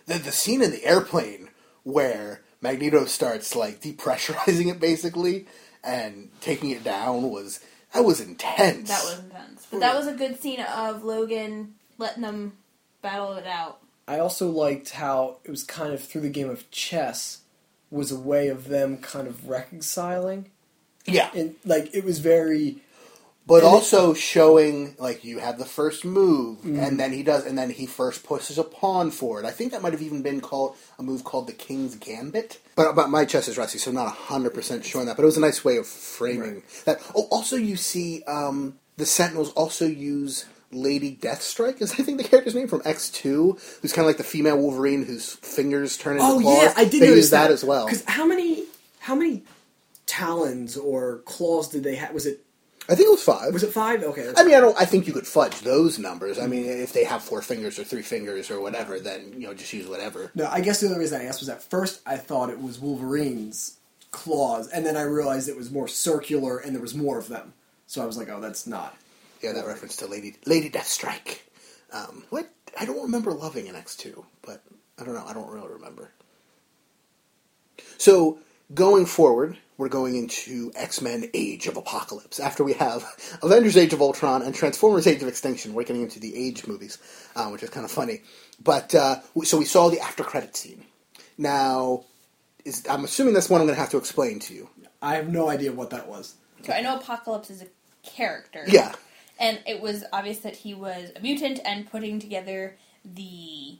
[0.06, 1.48] the the scene in the airplane
[1.82, 5.46] where Magneto starts like depressurizing it basically
[5.82, 7.60] and taking it down was
[7.92, 8.88] that was intense.
[8.88, 9.66] That was intense.
[9.70, 12.52] But that was a good scene of Logan letting them
[13.02, 13.80] battle it out.
[14.06, 17.38] I also liked how it was kind of through the game of chess
[17.90, 20.50] was a way of them kind of reconciling.
[21.06, 22.78] yeah, And like it was very
[23.50, 26.80] but and also showing like you have the first move Mm-hmm.
[26.80, 29.44] and then he does and then he first pushes a pawn forward.
[29.44, 32.60] I think that might have even been called a move called the King's Gambit.
[32.76, 35.16] But but my chess is rusty, so I'm not hundred percent sure on that.
[35.16, 37.00] But it was a nice way of framing that.
[37.14, 40.46] Oh, also you see um, the Sentinels also use.
[40.72, 44.18] Lady Deathstrike is I think the character's name from X two, who's kind of like
[44.18, 46.62] the female Wolverine whose fingers turn into Oh claws.
[46.62, 47.86] yeah, I did they notice use that, as well.
[47.86, 48.66] Because how many
[49.00, 49.42] how many
[50.06, 52.12] talons or claws did they have?
[52.14, 52.44] Was it
[52.90, 53.52] I think it was five.
[53.52, 54.02] Was it five?
[54.02, 54.32] Okay.
[54.36, 54.76] I mean, I don't.
[54.76, 56.40] I think you could fudge those numbers.
[56.40, 59.54] I mean, if they have four fingers or three fingers or whatever, then you know,
[59.54, 60.32] just use whatever.
[60.34, 62.80] No, I guess the only reason I asked was at first I thought it was
[62.80, 63.78] Wolverine's
[64.10, 67.52] claws, and then I realized it was more circular and there was more of them.
[67.86, 68.96] So I was like, oh, that's not.
[69.40, 71.42] Yeah, that reference to Lady Lady Deathstrike.
[71.92, 74.62] Um, what I don't remember loving in X two, but
[74.98, 75.24] I don't know.
[75.26, 76.10] I don't really remember.
[77.98, 78.38] So
[78.74, 82.38] going forward, we're going into X Men: Age of Apocalypse.
[82.38, 83.04] After we have
[83.42, 86.98] Avengers: Age of Ultron and Transformers: Age of Extinction, we're getting into the Age movies,
[87.34, 88.20] uh, which is kind of funny.
[88.62, 90.84] But uh, so we saw the after credit scene.
[91.38, 92.04] Now,
[92.64, 94.68] is, I'm assuming that's one I'm going to have to explain to you.
[95.00, 96.34] I have no idea what that was.
[96.62, 97.66] So I know Apocalypse is a
[98.02, 98.64] character.
[98.68, 98.92] Yeah.
[99.38, 103.78] And it was obvious that he was a mutant and putting together the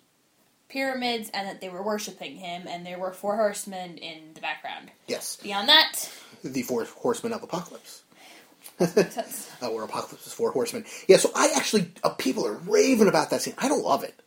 [0.71, 4.91] pyramids and that they were worshipping him and there were four horsemen in the background.
[5.07, 6.11] Yes, Beyond that,
[6.43, 8.03] the four horsemen of Apocalypse.
[8.81, 10.85] uh, where Apocalypse is four horsemen.
[11.07, 13.55] Yeah, so I actually uh, people are raving about that scene.
[13.59, 14.19] I don't love it.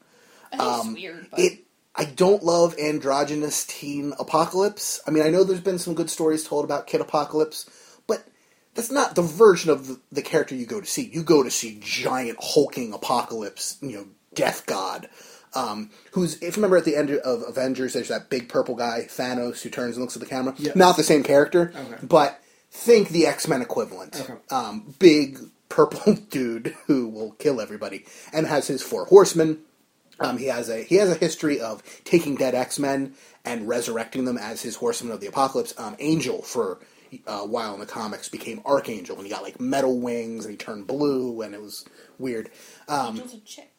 [0.52, 1.60] I Um, it's weird, but It
[1.96, 5.02] I don't love androgynous teen Apocalypse.
[5.08, 7.70] I mean, I know there's been some good stories told about Kid Apocalypse,
[8.08, 8.24] but
[8.74, 11.10] that's not the version of the, the character you go to see.
[11.14, 15.08] You go to see giant hulking Apocalypse, you know, death god.
[15.56, 19.06] Um, who's if you remember at the end of Avengers, there's that big purple guy
[19.08, 20.54] Thanos who turns and looks at the camera.
[20.58, 20.76] Yes.
[20.76, 21.98] Not the same character, Okay.
[22.04, 22.40] but
[22.72, 24.20] think the X Men equivalent.
[24.22, 24.34] Okay.
[24.50, 25.40] Um, big
[25.70, 29.60] purple dude who will kill everybody and has his four horsemen.
[30.20, 33.14] Um, he has a he has a history of taking dead X Men
[33.46, 35.74] and resurrecting them as his horsemen of the apocalypse.
[35.78, 36.80] Um, Angel for
[37.28, 40.58] a while in the comics became Archangel and he got like metal wings and he
[40.58, 41.86] turned blue and it was
[42.18, 42.50] weird.
[42.88, 43.73] Um, Angel's a chick.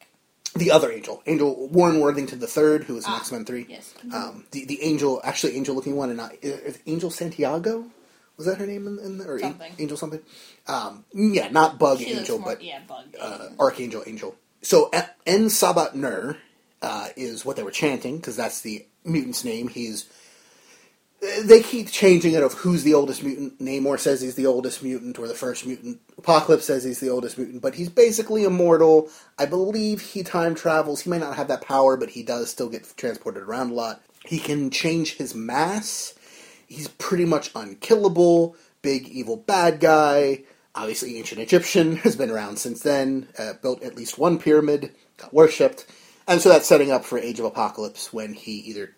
[0.55, 3.65] The other Angel, Angel Warren Worthington the third, who was in Ah, X Men three.
[3.67, 3.93] yes.
[4.13, 7.85] Um, the the Angel, actually Angel looking one, and not is Angel Santiago.
[8.37, 9.71] Was that her name in, in the, or Something.
[9.79, 10.19] Angel something?
[10.67, 13.05] Um, yeah, not Bug She Angel, more, but yeah, bug.
[13.19, 14.35] uh, Archangel Angel.
[14.61, 14.89] So
[15.25, 16.37] En Sabah Nur
[16.81, 19.67] uh, is what they were chanting because that's the mutant's name.
[19.69, 20.05] He's
[21.43, 23.59] they keep changing it of who's the oldest mutant.
[23.59, 25.99] Namor says he's the oldest mutant or the first mutant.
[26.17, 29.09] Apocalypse says he's the oldest mutant, but he's basically immortal.
[29.37, 31.01] I believe he time travels.
[31.01, 34.01] He may not have that power, but he does still get transported around a lot.
[34.25, 36.15] He can change his mass.
[36.67, 38.55] He's pretty much unkillable.
[38.81, 40.43] Big evil bad guy.
[40.73, 43.27] Obviously, ancient Egyptian has been around since then.
[43.37, 44.91] Uh, built at least one pyramid.
[45.17, 45.85] Got worshipped,
[46.27, 48.94] and so that's setting up for Age of Apocalypse when he either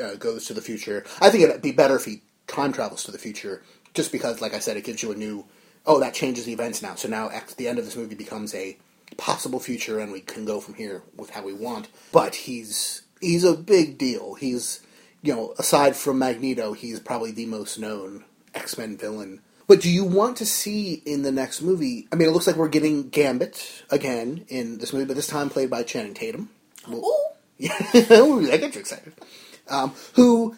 [0.00, 1.04] uh, goes to the future.
[1.20, 3.62] I think it'd be better if he time travels to the future,
[3.94, 5.46] just because, like I said, it gives you a new.
[5.84, 6.94] Oh, that changes the events now.
[6.94, 8.76] So now at the end of this movie becomes a
[9.16, 11.88] possible future, and we can go from here with how we want.
[12.12, 14.34] But he's he's a big deal.
[14.34, 14.80] He's
[15.22, 19.40] you know, aside from Magneto, he's probably the most known X Men villain.
[19.68, 22.08] But do you want to see in the next movie?
[22.12, 25.48] I mean, it looks like we're getting Gambit again in this movie, but this time
[25.48, 26.50] played by Channing Tatum.
[26.90, 27.16] Ooh,
[27.58, 29.12] Yeah, that gets you excited.
[29.72, 30.56] Um, who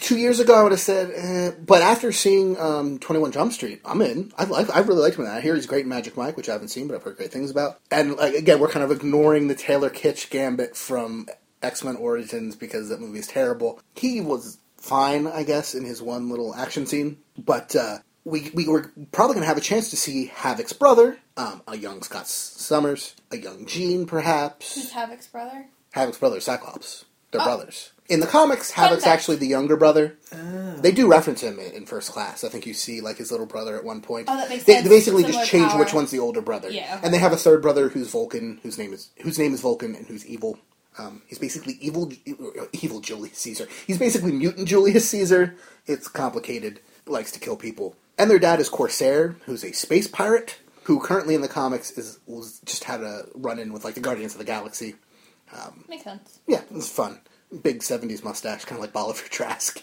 [0.00, 3.52] two years ago I would have said, eh, but after seeing um, Twenty One Jump
[3.52, 4.32] Street, I'm in.
[4.38, 4.74] I like.
[4.74, 5.24] I really liked him.
[5.24, 5.36] in that.
[5.38, 7.32] I hear he's great in Magic Mike, which I haven't seen, but I've heard great
[7.32, 7.78] things about.
[7.90, 11.28] And like again, we're kind of ignoring the Taylor Kitsch Gambit from
[11.62, 13.80] X Men Origins because that movie is terrible.
[13.94, 18.66] He was fine, I guess, in his one little action scene, but uh, we we
[18.68, 22.28] were probably going to have a chance to see Havoc's brother, um, a young Scott
[22.28, 24.74] Summers, a young Jean, perhaps.
[24.74, 25.66] who's Havoc's brother?
[25.92, 27.04] Havoc's brother, Cyclops.
[27.30, 27.44] They're Oh.
[27.44, 27.90] brothers.
[28.08, 29.12] In the comics, Havoc's fact.
[29.12, 30.16] actually the younger brother.
[30.32, 30.76] Oh.
[30.76, 32.44] They do reference him in, in First Class.
[32.44, 34.28] I think you see like his little brother at one point.
[34.30, 34.88] Oh, that makes they, sense.
[34.88, 35.80] They basically Similar just change power.
[35.80, 36.70] which one's the older brother.
[36.70, 37.04] Yeah, okay.
[37.04, 39.94] And they have a third brother who's Vulcan, whose name is whose name is Vulcan,
[39.94, 40.58] and who's evil.
[40.98, 42.10] Um, he's basically evil,
[42.72, 43.68] evil Julius Caesar.
[43.86, 45.54] He's basically mutant Julius Caesar.
[45.86, 46.80] It's complicated.
[47.06, 47.96] Likes to kill people.
[48.18, 52.18] And their dad is Corsair, who's a space pirate who currently in the comics is
[52.26, 54.94] was just had a run in with like the Guardians of the Galaxy.
[55.88, 56.40] Makes sense.
[56.46, 57.20] Yeah, it was fun.
[57.62, 59.82] Big '70s mustache, kind of like Bolivar Trask.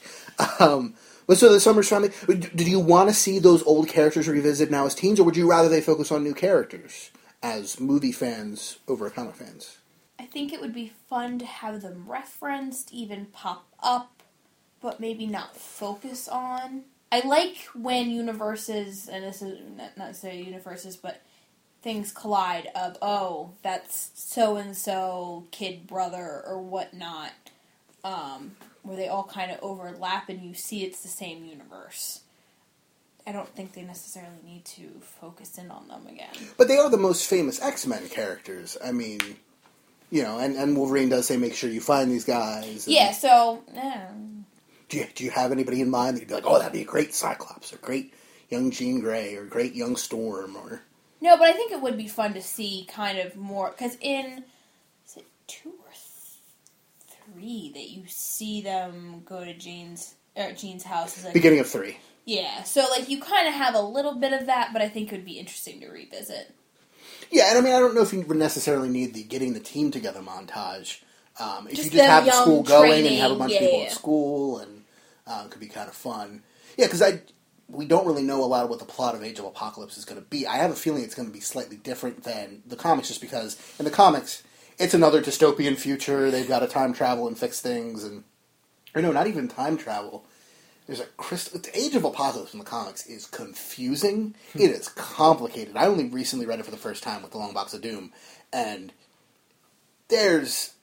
[0.59, 0.95] Um,
[1.27, 2.11] but so the summer's family.
[2.27, 5.49] Did you want to see those old characters revisited now as teens, or would you
[5.49, 7.11] rather they focus on new characters
[7.41, 9.77] as movie fans over comic fans?
[10.19, 14.23] I think it would be fun to have them referenced, even pop up,
[14.81, 16.83] but maybe not focus on.
[17.11, 21.21] I like when universes, and this is not not necessarily universes, but
[21.83, 27.33] things collide of, oh, that's so and so kid brother or whatnot,
[28.03, 32.21] um, where they all kind of overlap and you see it's the same universe.
[33.25, 34.89] I don't think they necessarily need to
[35.21, 36.27] focus in on them again.
[36.57, 38.77] But they are the most famous X Men characters.
[38.83, 39.21] I mean,
[40.11, 42.85] you know, and, and Wolverine does say, make sure you find these guys.
[42.85, 44.07] and- Yeah, so, eh,
[44.89, 46.81] Do you, do you have anybody in mind that you'd be like, oh, that'd be
[46.81, 48.13] a great Cyclops or great,
[48.49, 50.81] young Jean Grey or great young Storm or
[51.21, 54.43] No, but I think it would be fun to see kind of more because in
[55.07, 55.73] is it two
[57.43, 61.17] three that you see them go to Jean's or Jean's house.
[61.17, 61.97] Is like, beginning of three.
[62.25, 65.11] yeah, so like you kind of have a little bit of that, but I think
[65.11, 66.53] it would be interesting to revisit.
[67.31, 69.59] Yeah, and I mean, I don't know if you would necessarily need the getting the
[69.59, 71.01] team together montage.
[71.39, 73.57] Um, if Just you just have the school going and training, have a bunch yeah,
[73.57, 73.85] of people yeah.
[73.85, 74.83] at school, and
[75.25, 76.43] um, could be kind of fun.
[76.77, 77.21] Yeah, because I
[77.67, 80.05] we don't really know a lot of what the plot of Age of Apocalypse is
[80.05, 80.45] going to be.
[80.45, 83.57] I have a feeling it's going to be slightly different than the comics, just because
[83.79, 84.43] in the comics
[84.83, 86.29] it's another dystopian future.
[86.29, 88.25] They've got to time travel and fix things, and
[88.93, 90.25] or no, not even time travel.
[90.85, 91.59] There's a crystal.
[91.59, 94.35] The Age of Apocalypse in the comics is confusing.
[94.51, 94.59] Hmm.
[94.59, 95.77] it is complicated.
[95.77, 98.11] I only recently read it for the first time with the Long Box of Doom,
[98.51, 98.91] and
[100.09, 100.73] there's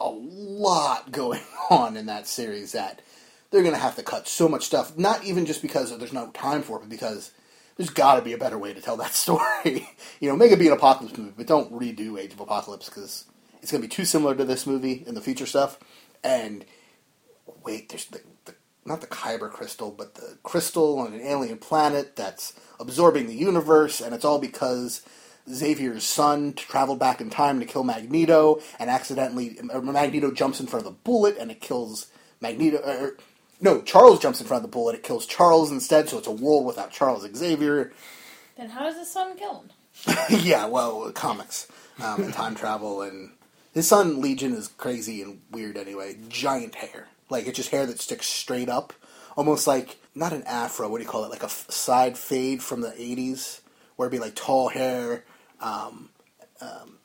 [0.00, 3.02] a lot going on in that series that
[3.50, 4.96] they're going to have to cut so much stuff.
[4.96, 7.32] Not even just because there's no time for it, but because
[7.76, 9.88] there's got to be a better way to tell that story.
[10.20, 13.24] you know, make it be an apocalypse movie, but don't redo Age of Apocalypse because
[13.62, 15.78] it's going to be too similar to this movie and the future stuff.
[16.22, 16.64] And
[17.64, 18.54] wait, there's the, the
[18.84, 24.00] not the Kyber crystal, but the crystal on an alien planet that's absorbing the universe,
[24.00, 25.02] and it's all because
[25.48, 30.86] Xavier's son traveled back in time to kill Magneto, and accidentally Magneto jumps in front
[30.86, 32.06] of the bullet, and it kills
[32.40, 32.78] Magneto.
[32.78, 33.16] Or,
[33.60, 36.32] no, Charles jumps in front of the bullet, it kills Charles instead, so it's a
[36.32, 37.92] world without Charles Xavier.
[38.56, 39.70] Then how does the son kill him?
[40.44, 41.68] yeah, well, comics
[42.02, 43.30] um, and time travel, and
[43.72, 46.16] his son Legion is crazy and weird anyway.
[46.28, 48.92] Giant hair, like it's just hair that sticks straight up,
[49.36, 50.88] almost like not an afro.
[50.88, 51.30] What do you call it?
[51.30, 53.60] Like a f- side fade from the '80s,
[53.96, 55.24] where it'd be like tall hair,
[55.60, 56.10] um,
[56.60, 56.98] um,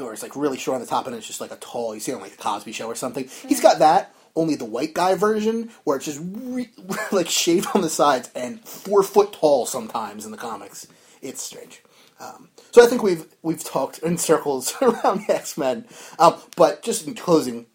[0.00, 1.94] or it's like really short on the top, and it's just like a tall.
[1.94, 3.28] You see on like the Cosby Show or something.
[3.46, 4.14] He's got that.
[4.36, 6.72] Only the white guy version, where it's just re-
[7.12, 10.88] like shaved on the sides and four foot tall sometimes in the comics.
[11.22, 11.83] It's strange.
[12.20, 15.86] Um, so I think we've we've talked in circles around the X Men.
[16.18, 17.66] Um, but just in closing,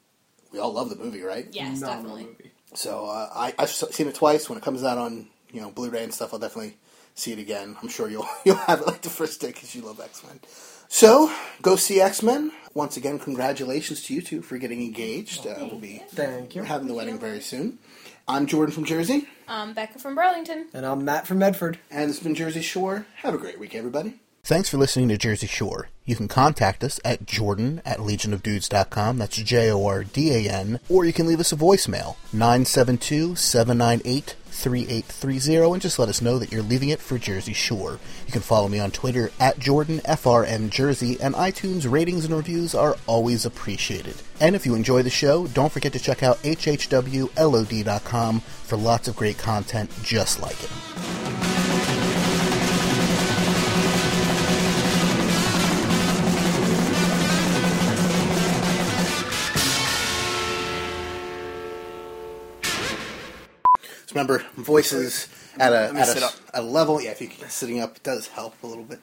[0.51, 1.47] we all love the movie, right?
[1.51, 2.51] Yes, Phenomenal definitely.
[2.73, 4.49] So uh, I, I've seen it twice.
[4.49, 6.77] When it comes out on you know Blu-ray and stuff, I'll definitely
[7.15, 7.75] see it again.
[7.81, 10.39] I'm sure you'll you'll have it like the first day because you love X Men.
[10.87, 11.31] So
[11.61, 12.51] go see X Men.
[12.73, 15.45] Once again, congratulations to you two for getting engaged.
[15.45, 16.61] Uh, we'll be Thank you.
[16.61, 17.79] We're having the wedding very soon.
[18.27, 20.67] I'm Jordan from Jersey, I'm Becca from Burlington.
[20.71, 21.79] And I'm Matt from Medford.
[21.89, 23.07] and it's been Jersey Shore.
[23.17, 24.19] Have a great week, everybody.
[24.43, 25.89] Thanks for listening to Jersey Shore.
[26.05, 29.19] You can contact us at jordan at legionofdudes.com.
[29.19, 30.79] That's J O R D A N.
[30.89, 36.39] Or you can leave us a voicemail, 972 798 3830, and just let us know
[36.39, 37.99] that you're leaving it for Jersey Shore.
[38.25, 42.73] You can follow me on Twitter at Jordan FRN Jersey, and iTunes ratings and reviews
[42.73, 44.15] are always appreciated.
[44.41, 47.29] And if you enjoy the show, don't forget to check out hhwlod.com
[48.39, 51.48] for lots of great content just like it.
[64.09, 65.27] So remember, voices
[65.59, 66.33] at a at a, up.
[66.55, 66.99] a level.
[66.99, 68.97] Yeah, if you sitting up it does help a little bit.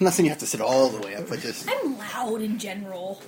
[0.00, 2.42] I'm not saying you have to sit all the way up, but just I'm loud
[2.42, 3.22] in general.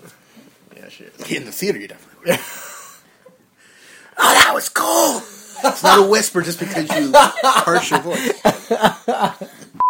[0.77, 1.15] Yeah, shit.
[1.31, 2.33] in the theater, you definitely.
[2.33, 2.41] Would.
[4.19, 5.23] oh, that was cool.
[5.62, 8.43] It's not a whisper just because you harsh your voice.